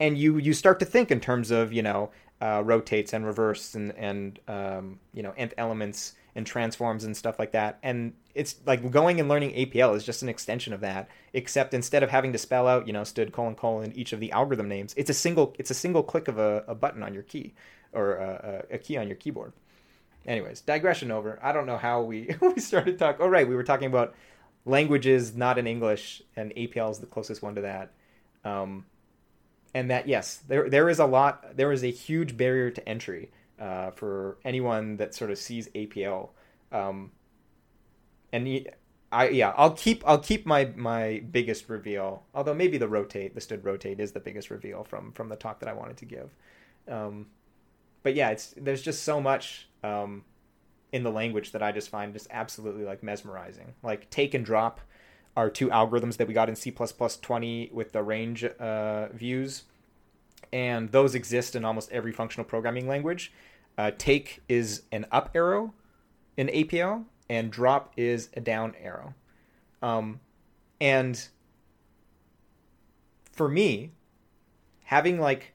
[0.00, 3.74] and you you start to think in terms of you know uh, rotates and reverse
[3.74, 7.78] and and um, you know nth elements and transforms and stuff like that.
[7.82, 12.02] And it's like going and learning APL is just an extension of that except instead
[12.02, 14.94] of having to spell out you know stood colon colon each of the algorithm names
[14.96, 17.54] it's a single it's a single click of a, a button on your key
[17.92, 19.52] or a, a a key on your keyboard.
[20.26, 21.38] Anyways digression over.
[21.42, 24.14] I don't know how we we started talking oh right we were talking about
[24.66, 27.92] languages not in english and apl is the closest one to that.
[28.44, 28.84] Um,
[29.74, 33.30] and that yes there there is a lot there is a huge barrier to entry
[33.60, 36.30] uh, for anyone that sort of sees apl
[36.72, 37.10] um,
[38.32, 38.66] and
[39.12, 43.40] I yeah I'll keep I'll keep my my biggest reveal although maybe the rotate the
[43.40, 46.34] stood rotate is the biggest reveal from from the talk that I wanted to give.
[46.88, 47.26] Um,
[48.02, 50.24] but yeah it's there's just so much um,
[50.92, 53.74] in the language that I just find just absolutely like mesmerizing.
[53.84, 54.80] Like take and drop
[55.36, 59.64] are two algorithms that we got in C++ 20 with the range uh, views,
[60.52, 63.32] and those exist in almost every functional programming language.
[63.76, 65.74] Uh, take is an up arrow
[66.36, 69.14] in APL, and drop is a down arrow.
[69.82, 70.20] Um,
[70.80, 71.28] and
[73.32, 73.90] for me,
[74.84, 75.54] having like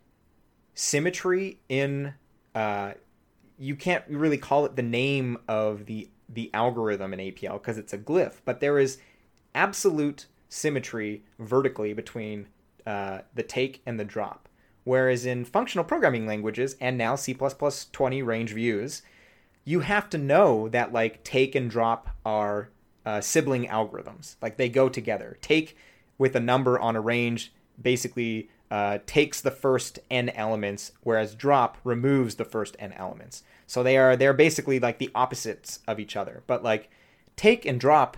[0.74, 2.13] symmetry in
[2.56, 2.94] uh,
[3.58, 7.94] you can't really call it the name of the the algorithm in APL because it's
[7.94, 9.00] a glyph, but there is
[9.60, 12.48] absolute symmetry vertically between
[12.88, 14.48] uh, the take and the drop.
[14.86, 19.02] Whereas in functional programming languages and now C++ 20 range views,
[19.65, 22.69] you have to know that like take and drop are
[23.06, 24.38] uh, sibling algorithms.
[24.41, 25.38] Like they go together.
[25.41, 25.76] Take
[26.17, 31.78] with a number on a range basically uh, takes the first n elements, whereas drop
[31.84, 33.43] removes the first n elements.
[33.67, 36.43] So they are they're basically like the opposites of each other.
[36.48, 36.89] But like
[37.36, 38.15] take and drop,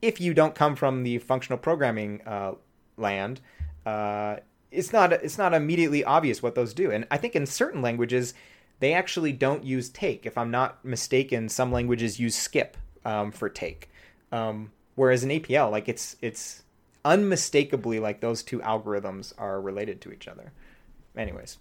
[0.00, 2.54] if you don't come from the functional programming uh,
[2.96, 3.40] land,
[3.86, 4.36] uh,
[4.70, 6.90] it's not it's not immediately obvious what those do.
[6.90, 8.34] And I think in certain languages
[8.80, 10.24] they actually don't use take.
[10.24, 13.90] If I'm not mistaken, some languages use skip um, for take.
[14.30, 16.62] Um, whereas in APL, like it's it's
[17.04, 20.52] unmistakably like those two algorithms are related to each other.
[21.16, 21.58] Anyways,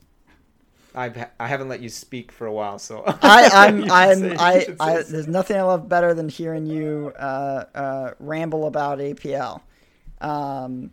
[0.98, 4.68] I've I haven't let you speak for a while, so I, I'm I'm say, I,
[4.80, 9.62] I there's nothing I love better than hearing you uh, uh, ramble about APL.
[10.20, 10.92] Um,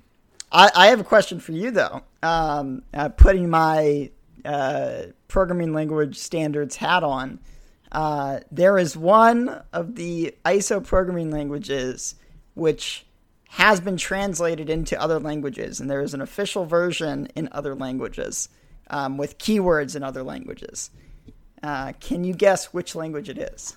[0.52, 2.02] I, I have a question for you though.
[2.22, 4.10] Um, uh, putting my
[4.44, 7.40] uh, programming language standards hat on,
[7.90, 12.14] uh, there is one of the ISO programming languages
[12.54, 13.06] which
[13.48, 18.48] has been translated into other languages, and there is an official version in other languages
[18.90, 20.90] um, with keywords in other languages.
[21.62, 23.76] Uh, can you guess which language it is?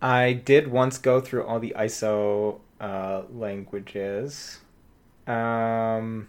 [0.00, 4.58] I did once go through all the ISO uh, languages.
[5.26, 6.28] Um,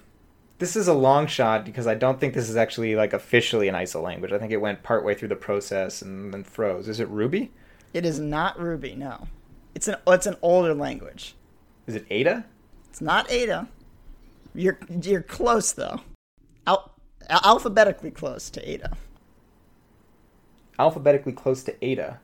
[0.59, 3.75] this is a long shot because I don't think this is actually like officially an
[3.75, 4.31] ISO language.
[4.31, 6.87] I think it went partway through the process and then froze.
[6.87, 7.51] Is it Ruby?
[7.93, 8.95] It is not Ruby.
[8.95, 9.27] No,
[9.75, 11.35] it's an it's an older language.
[11.85, 12.45] Is it Ada?
[12.89, 13.67] It's not Ada.
[14.55, 16.01] You're you're close though.
[16.65, 16.91] Al-
[17.29, 18.95] alphabetically close to Ada.
[20.79, 22.19] Alphabetically close to Ada.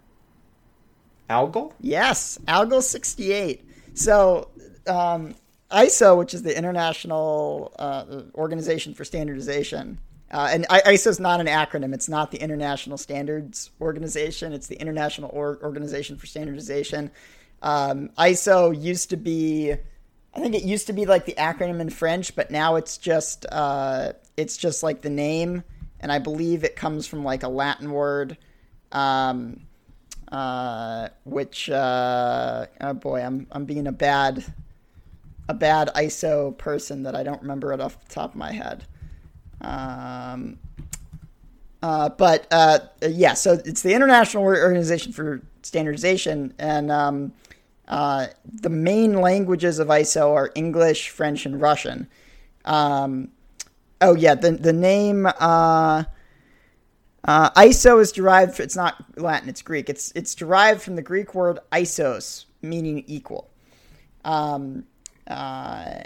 [1.30, 1.74] Algol?
[1.80, 3.66] Yes, Algol 68.
[3.94, 4.50] So,
[4.88, 5.36] um,
[5.72, 9.98] ISO, which is the International uh, Organization for Standardization,
[10.32, 11.94] uh, and ISO is not an acronym.
[11.94, 14.52] It's not the International Standards Organization.
[14.52, 17.12] It's the International or- Organization for Standardization.
[17.62, 19.76] Um, ISO used to be
[20.36, 23.46] I think it used to be like the acronym in French, but now it's just
[23.52, 25.64] uh, it's just like the name,
[26.00, 28.38] and I believe it comes from like a Latin word,
[28.92, 29.62] um,
[30.32, 34.44] uh, which uh, oh boy, I'm I'm being a bad
[35.48, 38.86] a bad ISO person that I don't remember it off the top of my head.
[39.62, 40.58] Um,
[41.84, 47.34] uh, but uh, yeah, so it's the International Organization for Standardization, and um,
[47.94, 52.08] uh, the main languages of ISO are English, French, and Russian.
[52.66, 53.30] Um,
[54.02, 56.04] oh yeah, the the name uh,
[57.24, 58.60] uh, ISO is derived.
[58.60, 59.92] It's not Latin; it's Greek.
[59.92, 63.52] It's it's derived from the Greek word isos, meaning equal.
[64.26, 64.86] Um,
[65.28, 66.00] uh,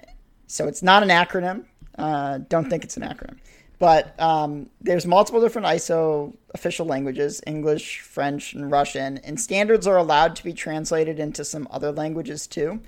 [0.47, 1.63] so it's not an acronym.
[1.97, 3.37] Uh, don't think it's an acronym.
[3.79, 9.97] But um, there's multiple different ISO official languages English, French, and Russian, and standards are
[9.97, 12.79] allowed to be translated into some other languages too.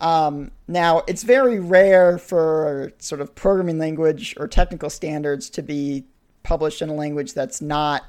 [0.00, 6.04] Um, now, it's very rare for sort of programming language or technical standards to be
[6.42, 8.04] published in a language that's not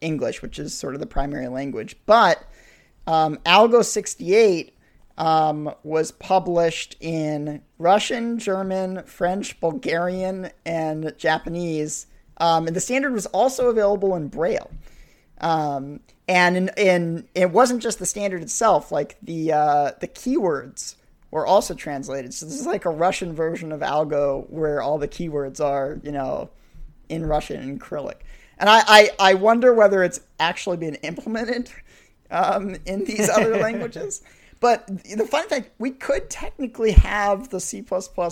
[0.00, 1.96] English, which is sort of the primary language.
[2.06, 2.42] But
[3.06, 4.73] um, Algol 68
[5.16, 12.06] um, was published in Russian, German, French, Bulgarian, and Japanese.
[12.38, 14.70] Um, and the standard was also available in Braille.
[15.40, 20.96] Um, and in, in, it wasn't just the standard itself; like the uh, the keywords
[21.30, 22.32] were also translated.
[22.32, 26.12] So this is like a Russian version of Algol, where all the keywords are, you
[26.12, 26.48] know,
[27.08, 28.24] in Russian and Cyrillic.
[28.56, 31.70] And I, I, I wonder whether it's actually been implemented
[32.30, 34.22] um, in these other languages.
[34.64, 37.84] But the fun thing, we could technically have the C++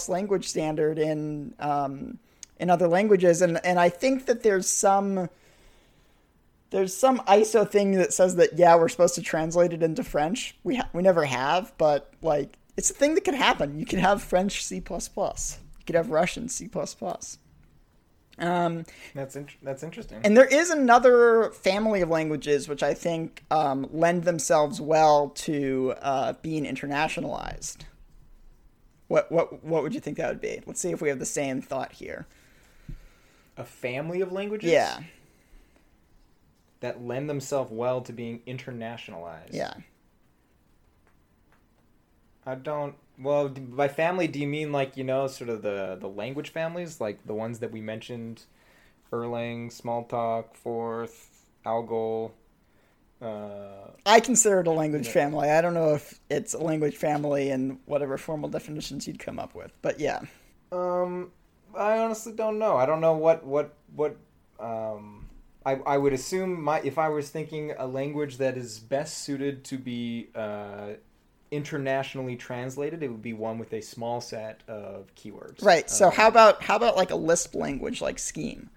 [0.08, 2.20] language standard in um,
[2.58, 5.28] in other languages, and and I think that there's some
[6.70, 10.56] there's some ISO thing that says that yeah we're supposed to translate it into French.
[10.64, 13.78] We ha- we never have, but like it's a thing that could happen.
[13.78, 14.76] You could have French C++.
[14.76, 14.82] You
[15.84, 16.66] could have Russian C++.
[18.38, 20.20] Um, that's in- that's interesting.
[20.24, 25.94] And there is another family of languages which I think um, lend themselves well to
[26.00, 27.78] uh, being internationalized.
[29.08, 30.62] What what what would you think that would be?
[30.66, 32.26] Let's see if we have the same thought here.
[33.58, 34.70] A family of languages.
[34.70, 35.00] Yeah.
[36.80, 39.52] That lend themselves well to being internationalized.
[39.52, 39.74] Yeah.
[42.46, 42.94] I don't.
[43.18, 47.00] Well, by family, do you mean like you know, sort of the the language families,
[47.00, 48.42] like the ones that we mentioned,
[49.12, 52.34] Erlang, Smalltalk, Forth, Algol.
[53.20, 55.12] Uh, I consider it a language yeah.
[55.12, 55.48] family.
[55.48, 59.54] I don't know if it's a language family and whatever formal definitions you'd come up
[59.54, 60.20] with, but yeah.
[60.72, 61.30] Um,
[61.76, 62.76] I honestly don't know.
[62.76, 64.16] I don't know what what what.
[64.58, 65.28] Um,
[65.64, 69.62] I I would assume my if I was thinking a language that is best suited
[69.64, 70.94] to be uh,
[71.52, 75.62] internationally translated, it would be one with a small set of keywords.
[75.62, 75.88] Right.
[75.88, 78.70] So um, how about how about like a Lisp language like Scheme,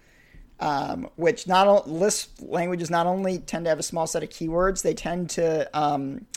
[0.59, 4.84] um, which not Lisp languages not only tend to have a small set of keywords,
[4.84, 6.28] they tend to um,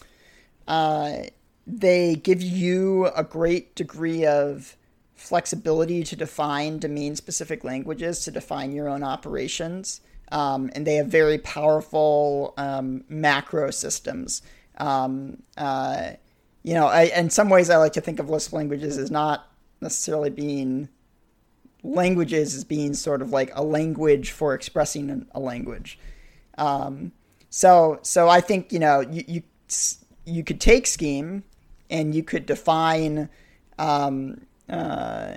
[0.68, 1.24] uh,
[1.66, 4.76] they give you a great degree of
[5.16, 10.00] flexibility to define domain specific languages to define your own operations.
[10.30, 14.42] Um, and they have very powerful um, macro systems.
[14.76, 16.12] Um, uh,
[16.62, 19.48] you know, I, in some ways, I like to think of Lisp languages as not
[19.80, 20.88] necessarily being
[21.82, 25.98] languages as being sort of like a language for expressing a language.
[26.56, 27.12] Um,
[27.50, 29.42] so, so I think you know you, you
[30.24, 31.44] you could take scheme
[31.88, 33.28] and you could define
[33.78, 35.36] um, uh,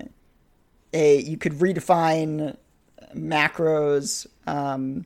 [0.93, 2.57] a you could redefine
[3.15, 5.05] macros um,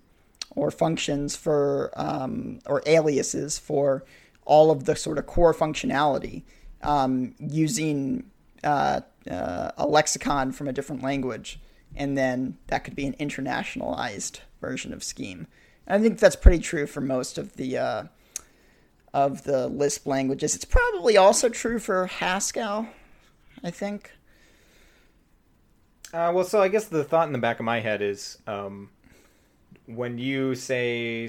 [0.55, 4.03] or functions for um, or aliases for
[4.45, 6.43] all of the sort of core functionality
[6.81, 8.29] um, using
[8.63, 11.59] uh, uh, a lexicon from a different language,
[11.95, 15.47] and then that could be an internationalized version of Scheme.
[15.87, 18.03] And I think that's pretty true for most of the uh,
[19.13, 20.55] of the Lisp languages.
[20.55, 22.87] It's probably also true for Haskell,
[23.63, 24.11] I think.
[26.13, 28.89] Uh, well, so I guess the thought in the back of my head is um,
[29.85, 31.27] when you say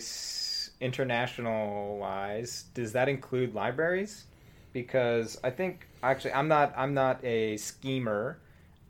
[0.80, 4.24] internationalized, does that include libraries?
[4.72, 8.38] Because I think actually I'm not I'm not a schemer,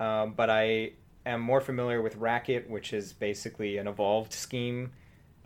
[0.01, 0.93] um, but I
[1.25, 4.93] am more familiar with Racket, which is basically an evolved scheme,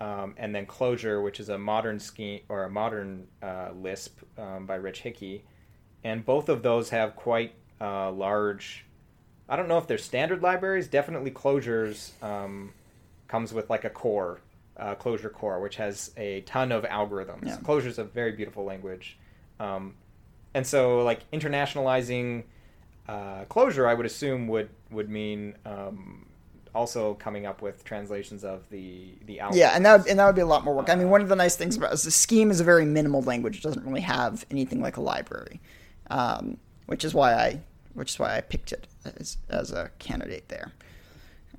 [0.01, 4.67] um, and then Clojure, which is a modern scheme or a modern uh, Lisp um,
[4.67, 5.45] by Rich Hickey,
[6.05, 8.87] and both of those have quite uh, large.
[9.47, 10.89] I don't know if they're standard libraries.
[10.89, 12.73] Definitely Clojure's um,
[13.29, 14.41] comes with like a core
[14.81, 17.47] uh, Clojure Core, which has a ton of algorithms.
[17.47, 17.57] Yeah.
[17.59, 19.19] Clojure is a very beautiful language,
[19.61, 19.95] um,
[20.55, 22.45] and so like internationalizing
[23.09, 26.27] uh, Clojure, I would assume would would mean um,
[26.75, 29.57] also coming up with translations of the the algorithms.
[29.57, 30.89] Yeah, and that would, and that would be a lot more work.
[30.89, 33.23] I mean, one of the nice things about is the scheme is a very minimal
[33.23, 35.61] language; it doesn't really have anything like a library,
[36.09, 36.57] um,
[36.87, 37.61] which is why I
[37.95, 40.73] which is why I picked it as as a candidate there.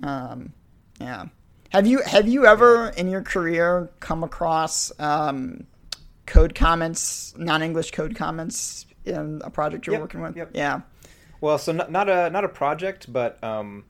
[0.02, 0.54] Um,
[1.00, 1.26] yeah.
[1.72, 5.66] Have you have you ever in your career come across um,
[6.26, 10.36] code comments, non English code comments in a project you're yep, working with?
[10.36, 10.52] Yep.
[10.54, 10.82] Yeah.
[11.40, 13.86] Well, so not, not a not a project, but um,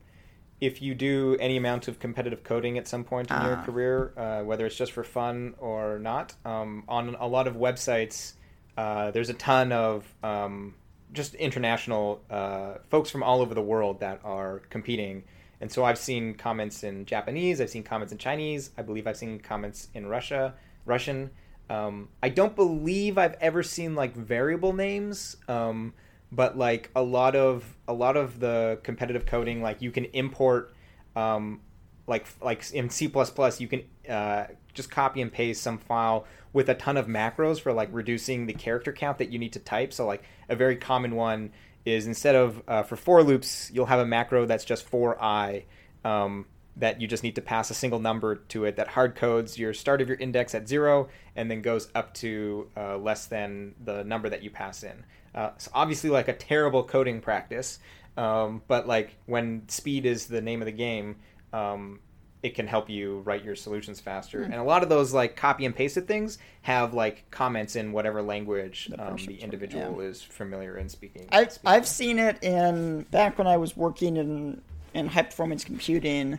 [0.60, 3.64] if you do any amount of competitive coding at some point in your ah.
[3.64, 8.34] career, uh, whether it's just for fun or not, um, on a lot of websites,
[8.76, 10.76] uh, there's a ton of um,
[11.12, 15.24] just international uh, folks from all over the world that are competing
[15.62, 19.16] and so I've seen comments in Japanese, I've seen comments in Chinese, I believe I've
[19.16, 20.54] seen comments in Russia,
[20.84, 21.30] Russian.
[21.70, 25.94] Um, I don't believe I've ever seen like variable names, um,
[26.32, 30.74] but like a lot of a lot of the competitive coding, like you can import,
[31.14, 31.60] um,
[32.08, 36.74] like like in C you can uh, just copy and paste some file with a
[36.74, 39.92] ton of macros for like reducing the character count that you need to type.
[39.92, 41.52] So like a very common one
[41.84, 45.64] is instead of uh, for for loops, you'll have a macro that's just for i
[46.04, 49.58] um, that you just need to pass a single number to it that hard codes
[49.58, 53.74] your start of your index at zero and then goes up to uh, less than
[53.84, 55.04] the number that you pass in.
[55.34, 57.78] Uh, so obviously, like a terrible coding practice,
[58.16, 61.16] um, but like when speed is the name of the game,
[61.52, 62.00] um,
[62.42, 64.40] it can help you write your solutions faster.
[64.40, 64.46] Mm.
[64.46, 68.20] And a lot of those like copy and pasted things have like comments in whatever
[68.20, 70.08] language the, um, the individual yeah.
[70.08, 71.28] is familiar in speaking.
[71.30, 71.70] I've speaking.
[71.70, 74.60] I've seen it in back when I was working in
[74.92, 76.38] in high performance computing.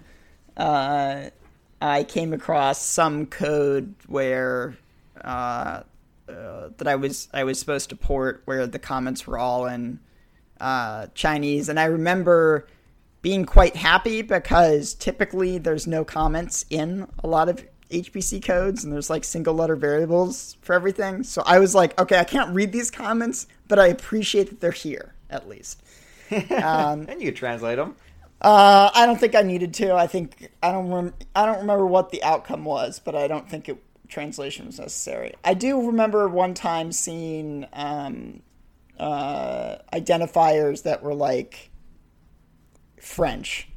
[0.58, 1.30] Uh,
[1.82, 4.78] I came across some code where
[5.22, 5.84] uh,
[6.28, 10.00] uh, that I was I was supposed to port where the comments were all in
[10.60, 12.68] uh, Chinese, and I remember
[13.24, 18.92] being quite happy because typically there's no comments in a lot of HPC codes and
[18.92, 21.24] there's like single letter variables for everything.
[21.24, 24.72] So I was like, okay, I can't read these comments, but I appreciate that they're
[24.72, 25.82] here at least.
[26.34, 27.96] Um, and you could translate them.
[28.42, 29.94] Uh, I don't think I needed to.
[29.94, 30.90] I think I don't.
[30.90, 34.80] Rem- I don't remember what the outcome was, but I don't think it translation was
[34.80, 35.34] necessary.
[35.44, 38.42] I do remember one time seeing um,
[39.00, 41.70] uh, identifiers that were like
[43.04, 43.68] French.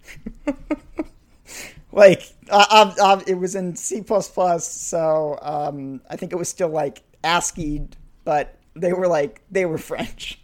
[1.92, 7.02] like uh, uh, it was in C++, so um, I think it was still like
[7.24, 7.88] ASCII,
[8.24, 10.40] but they were like they were French.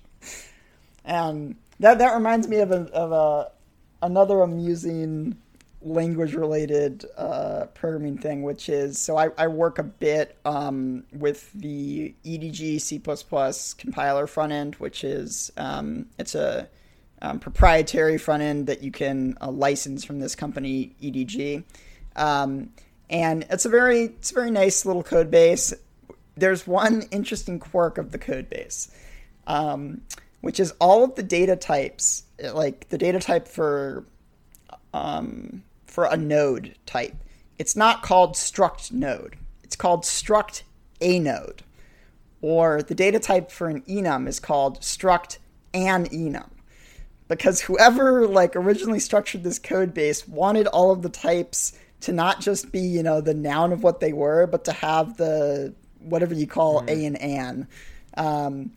[1.05, 3.53] And that that reminds me of a of a
[4.05, 5.37] another amusing
[5.85, 11.53] language related uh, programming thing, which is so I, I work a bit um, with
[11.53, 12.99] the EDG C
[13.79, 16.69] compiler front end, which is um, it's a
[17.23, 21.65] um, proprietary front end that you can uh, license from this company EDG,
[22.17, 22.71] um,
[23.09, 25.73] and it's a very it's a very nice little code base.
[26.37, 28.91] There's one interesting quirk of the code base,
[29.47, 30.03] um,
[30.41, 34.05] which is all of the data types, like the data type for
[34.93, 37.15] um, for a node type.
[37.59, 39.37] It's not called struct node.
[39.63, 40.63] It's called struct
[41.01, 41.63] a node.
[42.41, 45.39] Or the data type for an enum is called struct
[45.73, 46.49] an enum.
[47.37, 52.41] Because whoever like originally structured this code base wanted all of the types to not
[52.41, 56.35] just be, you know, the noun of what they were, but to have the whatever
[56.35, 56.89] you call mm.
[56.89, 57.69] a and an.
[58.17, 58.73] Um,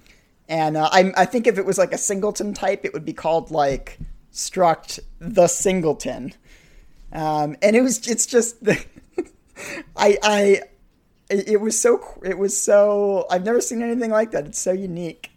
[0.48, 3.14] and uh, I, I think if it was like a singleton type, it would be
[3.14, 3.98] called like
[4.32, 6.34] struct the singleton
[7.16, 8.84] um, and it was it's just the
[9.96, 10.62] I I
[11.30, 14.46] it was so it was so I've never seen anything like that.
[14.46, 15.32] It's so unique.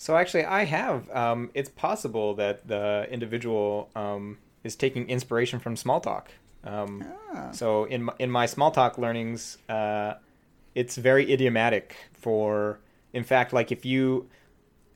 [0.00, 1.10] So actually, I have.
[1.10, 6.28] Um, it's possible that the individual um, is taking inspiration from Smalltalk.
[6.64, 7.50] Um, ah.
[7.50, 10.14] So in my, in my Smalltalk learnings, uh,
[10.74, 12.80] it's very idiomatic for.
[13.12, 14.30] In fact, like if you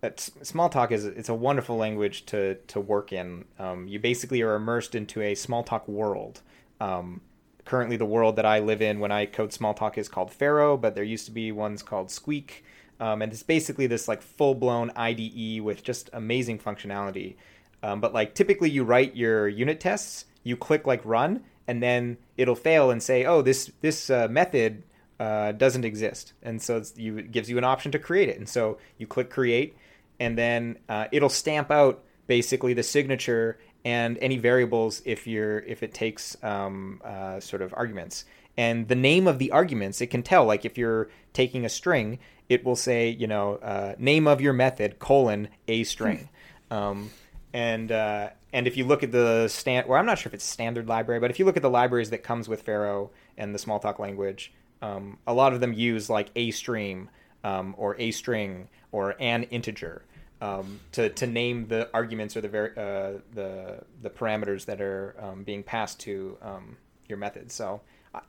[0.03, 3.45] Smalltalk is it's a wonderful language to to work in.
[3.59, 6.41] Um, you basically are immersed into a Smalltalk world.
[6.81, 7.21] Um,
[7.67, 10.95] currently, the world that I live in when I code Smalltalk is called Pharo, but
[10.95, 12.65] there used to be ones called Squeak,
[13.01, 17.37] um, and it's basically this like full blown IDE with just amazing functionality.
[17.83, 22.17] Um, but like typically, you write your unit tests, you click like run, and then
[22.37, 24.83] it'll fail and say, "Oh, this this uh, method."
[25.21, 28.37] Uh, doesn't exist, and so you, it gives you an option to create it.
[28.37, 29.77] And so you click create,
[30.19, 35.83] and then uh, it'll stamp out basically the signature and any variables if you're if
[35.83, 38.25] it takes um, uh, sort of arguments
[38.57, 42.19] and the name of the arguments it can tell like if you're taking a string
[42.49, 46.29] it will say you know uh, name of your method colon a string
[46.71, 47.11] um,
[47.53, 50.45] and uh, and if you look at the stand or i'm not sure if it's
[50.45, 53.59] standard library but if you look at the libraries that comes with pharo and the
[53.59, 57.09] smalltalk language um, a lot of them use like a stream
[57.43, 60.03] um, or a string or an integer
[60.41, 65.15] um, to to name the arguments or the ver- uh, the the parameters that are
[65.19, 66.77] um, being passed to um,
[67.09, 67.51] your method.
[67.51, 67.81] So
[68.15, 68.21] uh,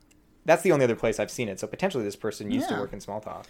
[0.45, 1.59] that's the only other place I've seen it.
[1.59, 2.77] So potentially this person used yeah.
[2.77, 3.45] to work in Smalltalk.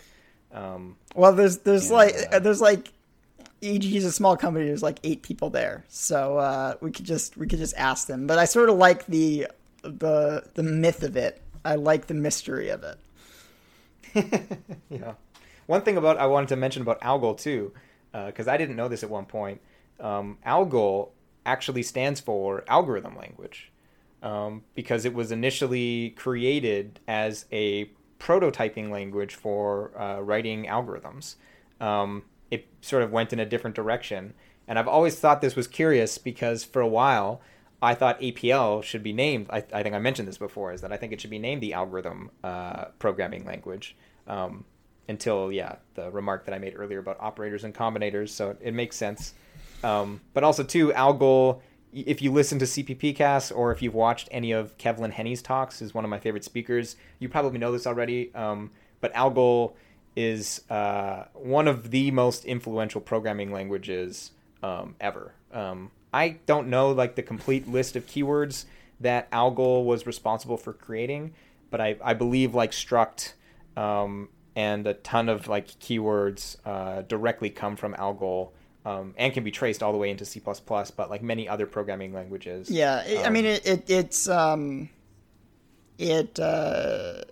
[0.56, 2.92] Um, well, there's there's and, like uh, there's like
[3.62, 4.66] EG is a small company.
[4.66, 8.26] There's like eight people there, so uh, we could just we could just ask them.
[8.26, 9.48] But I sort of like the
[9.84, 11.42] the the myth of it.
[11.66, 12.98] I like the mystery of it.
[14.90, 15.14] yeah.
[15.66, 17.74] One thing about I wanted to mention about Algol too,
[18.14, 19.60] because uh, I didn't know this at one point.
[20.00, 21.12] Um, Algol
[21.46, 23.72] actually stands for algorithm language
[24.24, 27.90] um, because it was initially created as a
[28.20, 31.36] prototyping language for uh, writing algorithms.
[31.80, 34.34] Um, it sort of went in a different direction.
[34.68, 37.42] And I've always thought this was curious because for a while
[37.82, 39.48] I thought APL should be named.
[39.50, 41.62] I, I think I mentioned this before, is that I think it should be named
[41.62, 43.96] the algorithm uh, programming language.
[44.28, 44.66] Um,
[45.08, 48.30] until yeah the remark that I made earlier about operators and combinators.
[48.30, 49.34] So it makes sense.
[49.84, 51.62] Um, but also too, Algol.
[51.96, 55.82] If you listen to CPP casts or if you've watched any of Kevlin Henney's talks,
[55.82, 56.98] is one of my favorite speakers.
[57.20, 58.36] You probably know this already.
[58.36, 59.78] Um, but Algol
[60.16, 64.32] is uh, one of the most influential programming languages
[64.62, 65.34] um, ever.
[65.54, 68.66] Um, I don't know like the complete list of keywords
[69.00, 71.34] that Algol was responsible for creating,
[71.70, 73.34] but I, I believe like struct
[73.76, 78.54] um, and a ton of like keywords uh, directly come from Algol.
[78.86, 82.14] Um, and can be traced all the way into C++, but like many other programming
[82.14, 82.70] languages.
[82.70, 84.90] Yeah, um, I mean it, it it's um,
[85.98, 87.24] it uh,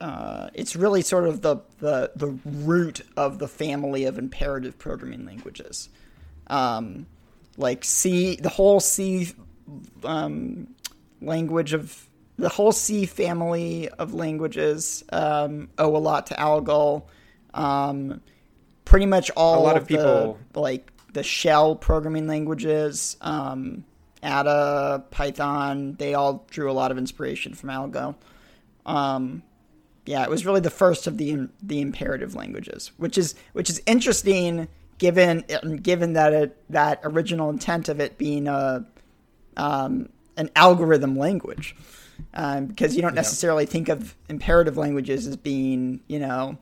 [0.00, 5.24] uh, it's really sort of the, the the root of the family of imperative programming
[5.24, 5.88] languages.
[6.48, 7.06] Um,
[7.56, 9.32] like C, the whole C
[10.02, 10.68] um,
[11.20, 17.08] language of the whole C family of languages um, owe a lot to Algol.
[17.52, 18.20] Um,
[18.84, 23.84] pretty much all a lot of, of people the, like the shell programming languages, um,
[24.22, 28.16] Ada, Python, they all drew a lot of inspiration from Algol.
[28.84, 29.42] Um,
[30.06, 33.80] yeah, it was really the first of the the imperative languages, which is which is
[33.86, 35.44] interesting given
[35.82, 38.84] given that it that original intent of it being a
[39.56, 41.74] um, an algorithm language,
[42.34, 43.70] um, because you don't necessarily yeah.
[43.70, 46.58] think of imperative languages as being you know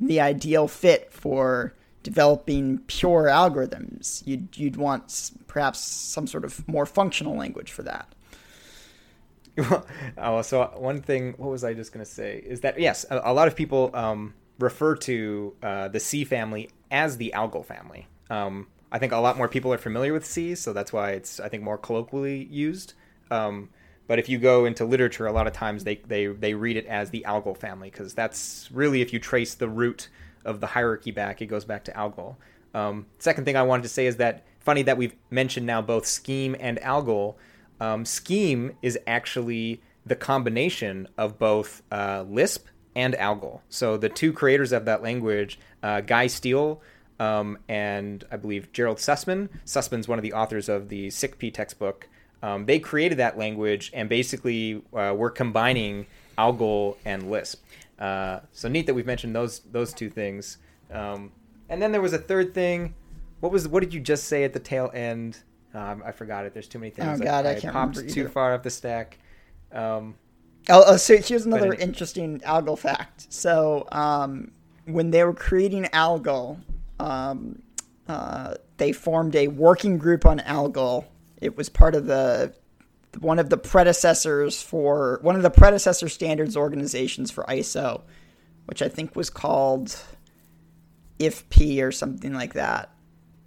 [0.00, 4.26] the ideal fit for developing pure algorithms.
[4.26, 8.14] You'd you'd want perhaps some sort of more functional language for that.
[10.18, 12.42] oh, so one thing, what was I just going to say?
[12.44, 16.70] Is that yes, a, a lot of people um, refer to uh, the C family
[16.90, 18.06] as the Algol family.
[18.30, 21.40] Um, I think a lot more people are familiar with C, so that's why it's
[21.40, 22.94] I think more colloquially used.
[23.30, 23.70] Um,
[24.06, 26.86] but if you go into literature, a lot of times they they they read it
[26.86, 30.08] as the Algol family because that's really if you trace the root
[30.44, 32.38] of the hierarchy back, it goes back to Algol.
[32.74, 36.06] Um, second thing I wanted to say is that funny that we've mentioned now both
[36.06, 37.38] scheme and Algol.
[37.80, 43.62] Um, scheme is actually the combination of both uh, Lisp and Algol.
[43.68, 46.82] So the two creators of that language, uh, Guy Steele
[47.18, 49.48] um, and I believe Gerald Sussman.
[49.64, 52.08] Sussman's one of the authors of the SICP textbook.
[52.42, 56.06] Um, they created that language and basically uh, we're combining
[56.38, 57.62] Algol and Lisp.
[58.00, 60.58] Uh, so neat that we've mentioned those those two things.
[60.92, 61.32] Um,
[61.68, 62.94] and then there was a third thing.
[63.40, 65.38] What was what did you just say at the tail end?
[65.74, 66.52] Um, I forgot it.
[66.52, 67.20] There's too many things.
[67.20, 69.18] Oh God, I, I, I can't popped remember too far up the stack.
[69.72, 70.16] Um,
[70.68, 73.32] oh, oh, so here's another interesting Algol fact.
[73.32, 74.50] So um,
[74.86, 76.58] when they were creating Algol,
[76.98, 77.62] um,
[78.08, 81.06] uh, they formed a working group on Algol.
[81.40, 82.52] It was part of the
[83.18, 88.02] one of the predecessors for one of the predecessor standards organizations for ISO,
[88.66, 90.00] which I think was called
[91.18, 92.90] IFP or something like that.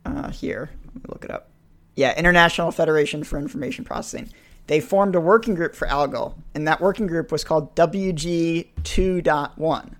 [0.06, 1.50] Uh, here, let me look it up
[1.96, 4.30] yeah, International Federation for Information Processing.
[4.68, 9.94] They formed a working group for Algol, and that working group was called WG 2.1.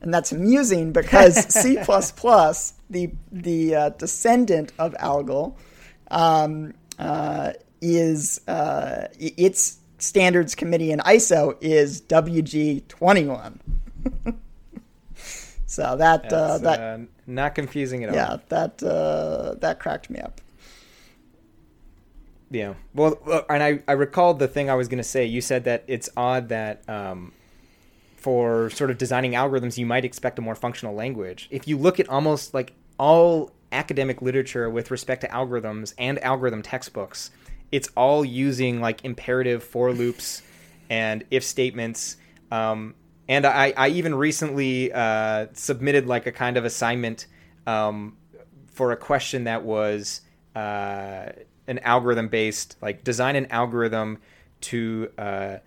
[0.00, 1.74] And that's amusing because C++,
[2.90, 5.56] the the uh, descendant of Algol,
[6.10, 13.60] um, uh, is uh, its standards committee in ISO is WG 21.
[15.66, 18.16] so that uh, that uh, not confusing at all.
[18.16, 20.40] Yeah, that uh, that cracked me up.
[22.50, 22.74] Yeah.
[22.94, 25.26] Well, and I, I recalled the thing I was going to say.
[25.26, 27.32] You said that it's odd that um,
[28.16, 31.48] for sort of designing algorithms, you might expect a more functional language.
[31.50, 36.62] If you look at almost like all academic literature with respect to algorithms and algorithm
[36.62, 37.30] textbooks,
[37.72, 40.42] it's all using like imperative for loops
[40.88, 42.16] and if statements.
[42.50, 42.94] Um,
[43.28, 47.26] and I, I even recently uh, submitted like a kind of assignment
[47.66, 48.16] um,
[48.68, 50.22] for a question that was.
[50.56, 51.30] Uh,
[51.68, 54.18] an algorithm based like design an algorithm
[54.60, 55.58] to uh,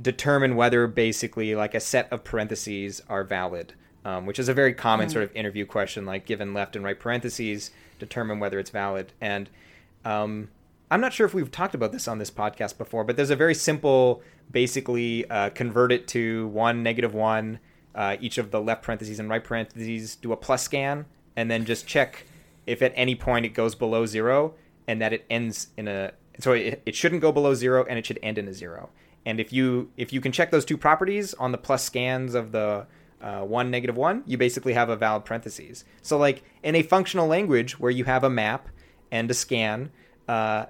[0.00, 3.72] determine whether basically like a set of parentheses are valid
[4.04, 5.12] um, which is a very common mm.
[5.12, 9.48] sort of interview question like given left and right parentheses determine whether it's valid and
[10.04, 10.48] um,
[10.90, 13.36] i'm not sure if we've talked about this on this podcast before but there's a
[13.36, 17.58] very simple basically uh, convert it to one negative one
[17.94, 21.64] uh, each of the left parentheses and right parentheses do a plus scan and then
[21.64, 22.24] just check
[22.66, 24.54] if at any point it goes below zero
[24.86, 28.06] and that it ends in a so it, it shouldn't go below zero and it
[28.06, 28.90] should end in a zero.
[29.24, 32.52] And if you if you can check those two properties on the plus scans of
[32.52, 32.86] the
[33.20, 35.84] uh, one negative one, you basically have a valid parentheses.
[36.02, 38.68] So like in a functional language where you have a map
[39.10, 39.90] and a scan,
[40.28, 40.66] uh,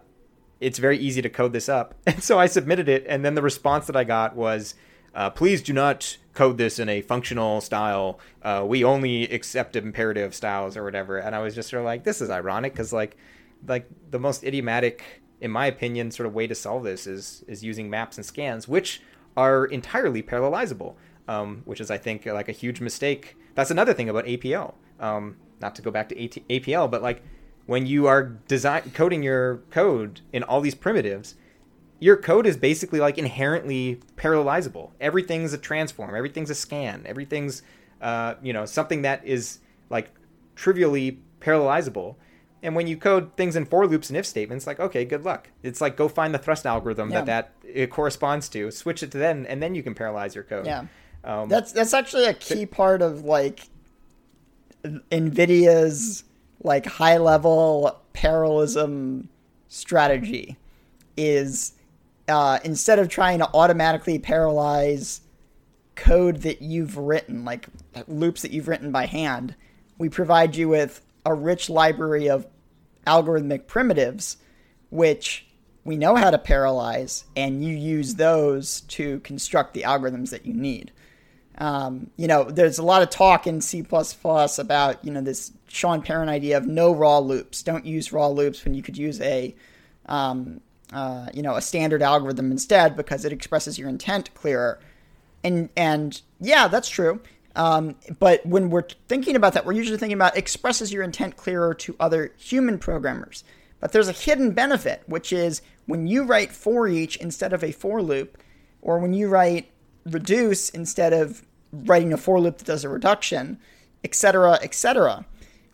[0.61, 1.95] it's very easy to code this up.
[2.07, 4.75] And so I submitted it, and then the response that I got was,
[5.15, 8.21] uh, "Please do not code this in a functional style.
[8.43, 12.05] Uh, we only accept imperative styles or whatever." And I was just sort of like,
[12.05, 13.17] "This is ironic because like."
[13.67, 17.65] like the most idiomatic, in my opinion, sort of way to solve this is is
[17.65, 19.03] using maps and scans, which
[19.37, 20.95] are entirely parallelizable,
[21.29, 23.37] um, which is I think like a huge mistake.
[23.55, 24.75] That's another thing about APL.
[25.01, 27.23] Um, not to go back to AT- APL, but like
[27.67, 31.35] when you are design coding your code in all these primitives,
[31.99, 34.91] your code is basically like inherently parallelizable.
[35.01, 37.62] Everything's a transform, everything's a scan, everything's
[38.01, 39.59] uh, you know something that is
[39.91, 40.11] like
[40.55, 42.17] trivially parallelizable.
[42.62, 45.51] And when you code things in for loops and if statements, like okay, good luck.
[45.62, 47.23] It's like go find the thrust algorithm yeah.
[47.23, 47.27] that
[47.62, 50.67] that it corresponds to, switch it to then, and then you can parallelize your code.
[50.67, 50.87] Yeah,
[51.25, 53.69] um, that's that's actually a key part of like
[54.85, 56.25] NVIDIA's
[56.63, 59.29] like high level parallelism
[59.69, 60.57] strategy
[61.17, 61.73] is
[62.29, 65.21] uh, instead of trying to automatically parallelize
[65.95, 67.69] code that you've written, like
[68.07, 69.55] loops that you've written by hand,
[69.99, 72.47] we provide you with a rich library of
[73.07, 74.37] algorithmic primitives,
[74.91, 75.47] which
[75.85, 80.53] we know how to parallelize, and you use those to construct the algorithms that you
[80.53, 80.93] need.
[81.59, 86.03] Um, you know, there's a lot of talk in C++ about, you know, this Sean
[86.03, 87.63] Parent idea of no raw loops.
[87.63, 89.55] Don't use raw loops when you could use a,
[90.07, 90.61] um,
[90.93, 94.79] uh, you know, a standard algorithm instead because it expresses your intent clearer.
[95.43, 97.21] And, and yeah, that's true.
[97.55, 101.73] Um, but when we're thinking about that, we're usually thinking about expresses your intent clearer
[101.75, 103.45] to other human programmers.
[103.81, 107.73] But there's a hidden benefit, which is when you write for each instead of a
[107.73, 108.37] for loop,
[108.83, 109.71] or when you write
[110.05, 113.59] reduce instead of writing a for loop that does a reduction,
[114.05, 115.27] etc., etc.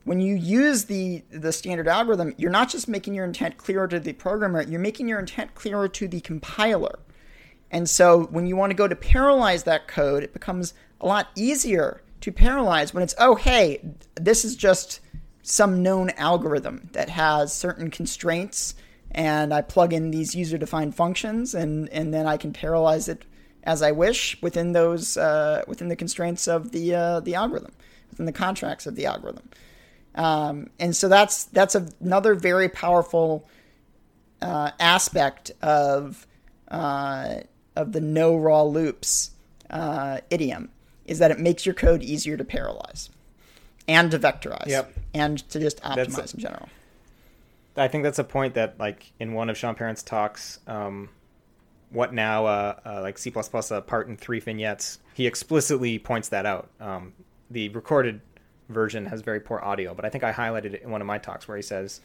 [0.04, 4.00] When you use the the standard algorithm, you're not just making your intent clearer to
[4.00, 6.98] the programmer, you're making your intent clearer to the compiler.
[7.70, 11.28] And so when you want to go to parallelize that code, it becomes a lot
[11.34, 13.80] easier to parallelize when it's, oh, hey,
[14.14, 15.00] this is just
[15.42, 18.74] some known algorithm that has certain constraints
[19.10, 23.24] and I plug in these user defined functions and, and then I can parallelize it
[23.64, 27.72] as I wish within those uh, within the constraints of the uh, the algorithm,
[28.10, 29.48] within the contracts of the algorithm.
[30.14, 33.48] Um, and so that's that's another very powerful
[34.40, 36.26] uh, aspect of
[36.68, 37.36] uh,
[37.76, 39.30] of the no raw loops
[39.70, 40.70] uh, idiom
[41.06, 43.08] is that it makes your code easier to parallelize
[43.88, 44.92] and to vectorize yep.
[45.14, 46.68] and to just optimize a, in general.
[47.76, 51.08] I think that's a point that, like in one of Sean Parent's talks, um,
[51.92, 56.46] what now, uh, uh, like C++ uh, part and three vignettes, he explicitly points that
[56.46, 56.70] out.
[56.80, 57.12] Um,
[57.50, 58.20] the recorded
[58.68, 61.18] version has very poor audio, but I think I highlighted it in one of my
[61.18, 62.00] talks where he says,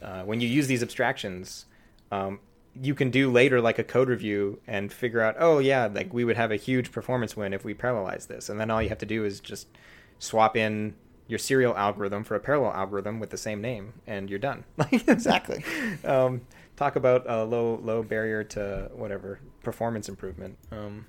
[0.00, 1.66] uh, when you use these abstractions,
[2.10, 2.40] um,
[2.80, 6.24] you can do later like a code review and figure out, oh yeah, like we
[6.24, 8.98] would have a huge performance win if we parallelize this, and then all you have
[8.98, 9.66] to do is just
[10.18, 10.94] swap in
[11.26, 14.64] your serial algorithm for a parallel algorithm with the same name, and you're done.
[14.92, 15.64] exactly.
[16.04, 16.42] Um,
[16.76, 20.58] talk about a low low barrier to whatever performance improvement.
[20.70, 21.06] Um,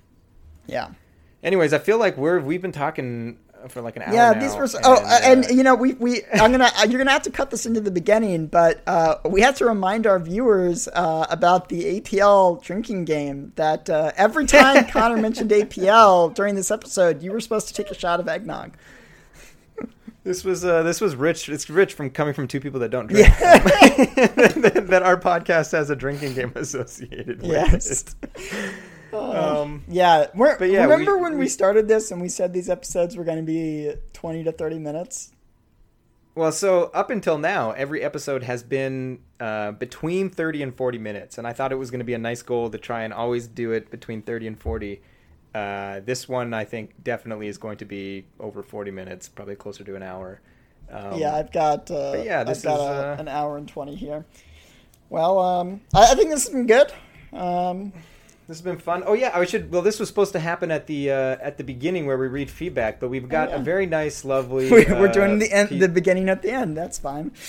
[0.66, 0.90] yeah.
[1.42, 3.38] Anyways, I feel like we're we've been talking
[3.68, 4.14] for like an hour.
[4.14, 4.66] Yeah, these were.
[4.66, 7.30] So, and, oh, uh, and you know, we we I'm gonna you're gonna have to
[7.30, 11.68] cut this into the beginning, but uh, we have to remind our viewers uh, about
[11.68, 13.52] the APL drinking game.
[13.56, 17.90] That uh, every time Conor mentioned APL during this episode, you were supposed to take
[17.90, 18.76] a shot of eggnog.
[20.24, 21.50] This was uh, this was rich.
[21.50, 23.28] It's rich from coming from two people that don't drink.
[23.28, 23.58] Yeah.
[23.58, 28.14] that, that, our podcast has a drinking game associated with yes.
[28.32, 28.74] it.
[29.14, 32.68] Um, yeah, We're, yeah, remember we, when we, we started this and we said these
[32.68, 35.30] episodes were going to be twenty to thirty minutes?
[36.34, 41.38] Well, so up until now, every episode has been uh, between 30 and 40 minutes.
[41.38, 43.46] And I thought it was going to be a nice goal to try and always
[43.46, 45.00] do it between 30 and 40.
[45.54, 49.84] Uh, this one, I think, definitely is going to be over 40 minutes, probably closer
[49.84, 50.40] to an hour.
[50.90, 53.68] Um, yeah, I've got, uh, yeah, this I've got is, a, uh, an hour and
[53.68, 54.24] 20 here.
[55.08, 56.92] Well, um, I, I, think this has been good.
[57.32, 57.92] Um,
[58.46, 59.04] this has been fun.
[59.06, 59.70] Oh yeah, I should.
[59.70, 62.50] Well, this was supposed to happen at the uh, at the beginning where we read
[62.50, 63.60] feedback, but we've got oh, yeah.
[63.60, 64.70] a very nice, lovely.
[64.70, 66.76] We're doing the end, the beginning at the end.
[66.76, 67.32] That's fine.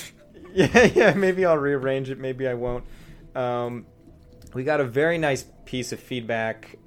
[0.54, 1.14] Yeah, yeah.
[1.14, 2.18] Maybe I'll rearrange it.
[2.18, 2.86] Maybe I won't.
[3.36, 3.86] Um,
[4.54, 6.78] we got a very nice piece of feedback.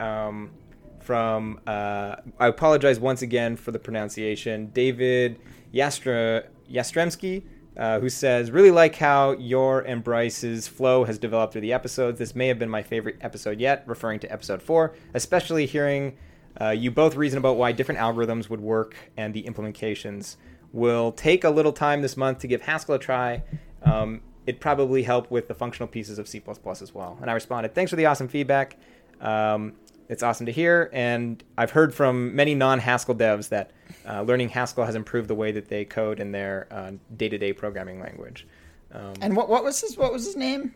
[1.08, 5.40] From, uh, I apologize once again for the pronunciation, David
[5.72, 7.44] Yastremski,
[7.78, 12.18] uh, who says, Really like how your and Bryce's flow has developed through the episodes.
[12.18, 16.18] This may have been my favorite episode yet, referring to episode four, especially hearing
[16.60, 20.36] uh, you both reason about why different algorithms would work and the implementations.
[20.74, 23.42] Will take a little time this month to give Haskell a try.
[23.82, 27.16] Um, it probably help with the functional pieces of C++ as well.
[27.22, 28.76] And I responded, Thanks for the awesome feedback.
[29.22, 29.72] Um,
[30.08, 30.90] it's awesome to hear.
[30.92, 33.70] And I've heard from many non Haskell devs that
[34.06, 37.52] uh, learning Haskell has improved the way that they code in their day to day
[37.52, 38.46] programming language.
[38.92, 40.74] Um, and what, what was his what was his name?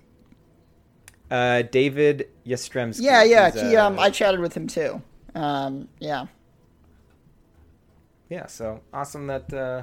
[1.30, 3.01] Uh, David Yastremski.
[3.01, 3.51] Yeah, yeah.
[3.51, 5.01] He, um, I chatted with him too.
[5.35, 6.26] Um, yeah.
[8.28, 8.47] Yeah.
[8.47, 9.83] So awesome that uh,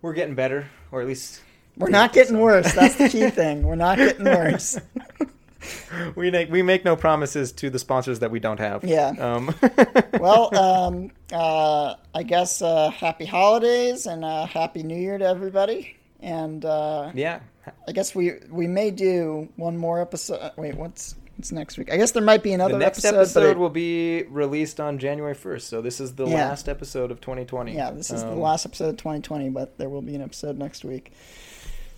[0.00, 1.42] we're getting better, or at least
[1.76, 2.42] we're not getting so.
[2.42, 2.72] worse.
[2.72, 3.64] That's the key thing.
[3.64, 4.80] We're not getting worse.
[6.16, 8.84] we make we make no promises to the sponsors that we don't have.
[8.84, 9.08] Yeah.
[9.18, 9.54] Um.
[10.20, 15.96] well, um, uh, I guess uh, happy holidays and uh, happy New Year to everybody.
[16.20, 17.40] And uh, yeah,
[17.86, 20.52] I guess we we may do one more episode.
[20.56, 21.92] Wait, what's what's next week?
[21.92, 22.74] I guess there might be another.
[22.74, 25.68] The next episode, episode it, will be released on January first.
[25.68, 26.48] So this is the yeah.
[26.48, 27.74] last episode of 2020.
[27.74, 30.58] Yeah, this is um, the last episode of 2020, but there will be an episode
[30.58, 31.12] next week.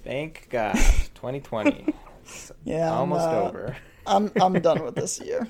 [0.04, 0.74] Thank God,
[1.14, 1.94] 2020
[2.64, 3.76] yeah, almost I'm, uh, over.
[4.06, 5.46] I'm I'm done with this year.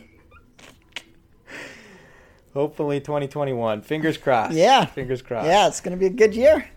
[2.55, 3.83] Hopefully, 2021.
[3.83, 4.55] Fingers crossed.
[4.55, 5.47] Yeah, fingers crossed.
[5.47, 6.69] Yeah, it's gonna be a good year.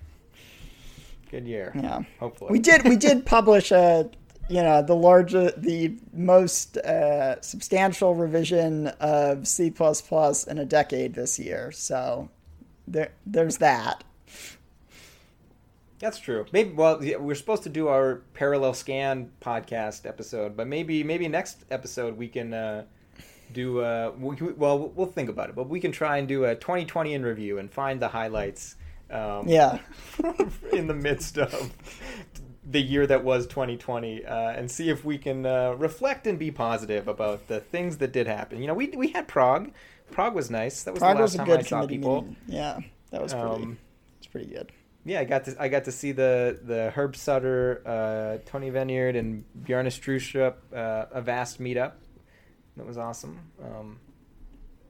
[1.30, 1.72] good year.
[1.76, 2.84] Yeah, hopefully we did.
[2.84, 4.10] We did publish a
[4.52, 9.74] you know the largest, the most uh, substantial revision of C
[10.48, 11.72] in a decade this year.
[11.72, 12.30] So
[12.88, 14.04] there, there's that.
[16.02, 16.48] That's true.
[16.52, 21.28] Maybe well, yeah, we're supposed to do our parallel scan podcast episode, but maybe maybe
[21.28, 22.86] next episode we can uh,
[23.54, 23.82] do.
[23.82, 27.14] Uh, we, well, we'll think about it, but we can try and do a 2020
[27.14, 28.76] in review and find the highlights.
[29.12, 29.78] Um, yeah,
[30.74, 31.72] in the midst of
[32.66, 36.50] the year that was 2020, uh, and see if we can uh, reflect and be
[36.50, 38.60] positive about the things that did happen.
[38.60, 39.72] You know, we we had Prague.
[40.10, 40.82] Prague was nice.
[40.82, 42.22] That was Prague the last was a time good I saw people.
[42.22, 42.38] Meeting.
[42.48, 42.80] Yeah,
[43.12, 43.48] that was pretty.
[43.48, 43.78] Um,
[44.18, 44.72] it's pretty good
[45.06, 48.88] yeah, I got to I got to see the the Herb Sutter, uh, Tony Van
[48.88, 51.94] Eerd, and Bjarne Stroustrup, uh, a vast meetup.
[52.78, 53.40] That was awesome.
[53.62, 54.00] Um,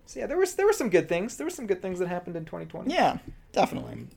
[0.06, 1.38] so yeah, there was there were some good things.
[1.38, 2.94] There were some good things that happened in 2020.
[2.94, 3.20] Yeah,
[3.54, 4.08] definitely.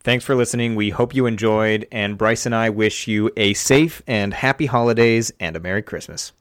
[0.00, 0.76] Thanks for listening.
[0.76, 5.32] We hope you enjoyed, and Bryce and I wish you a safe and happy holidays
[5.40, 6.32] and a Merry Christmas.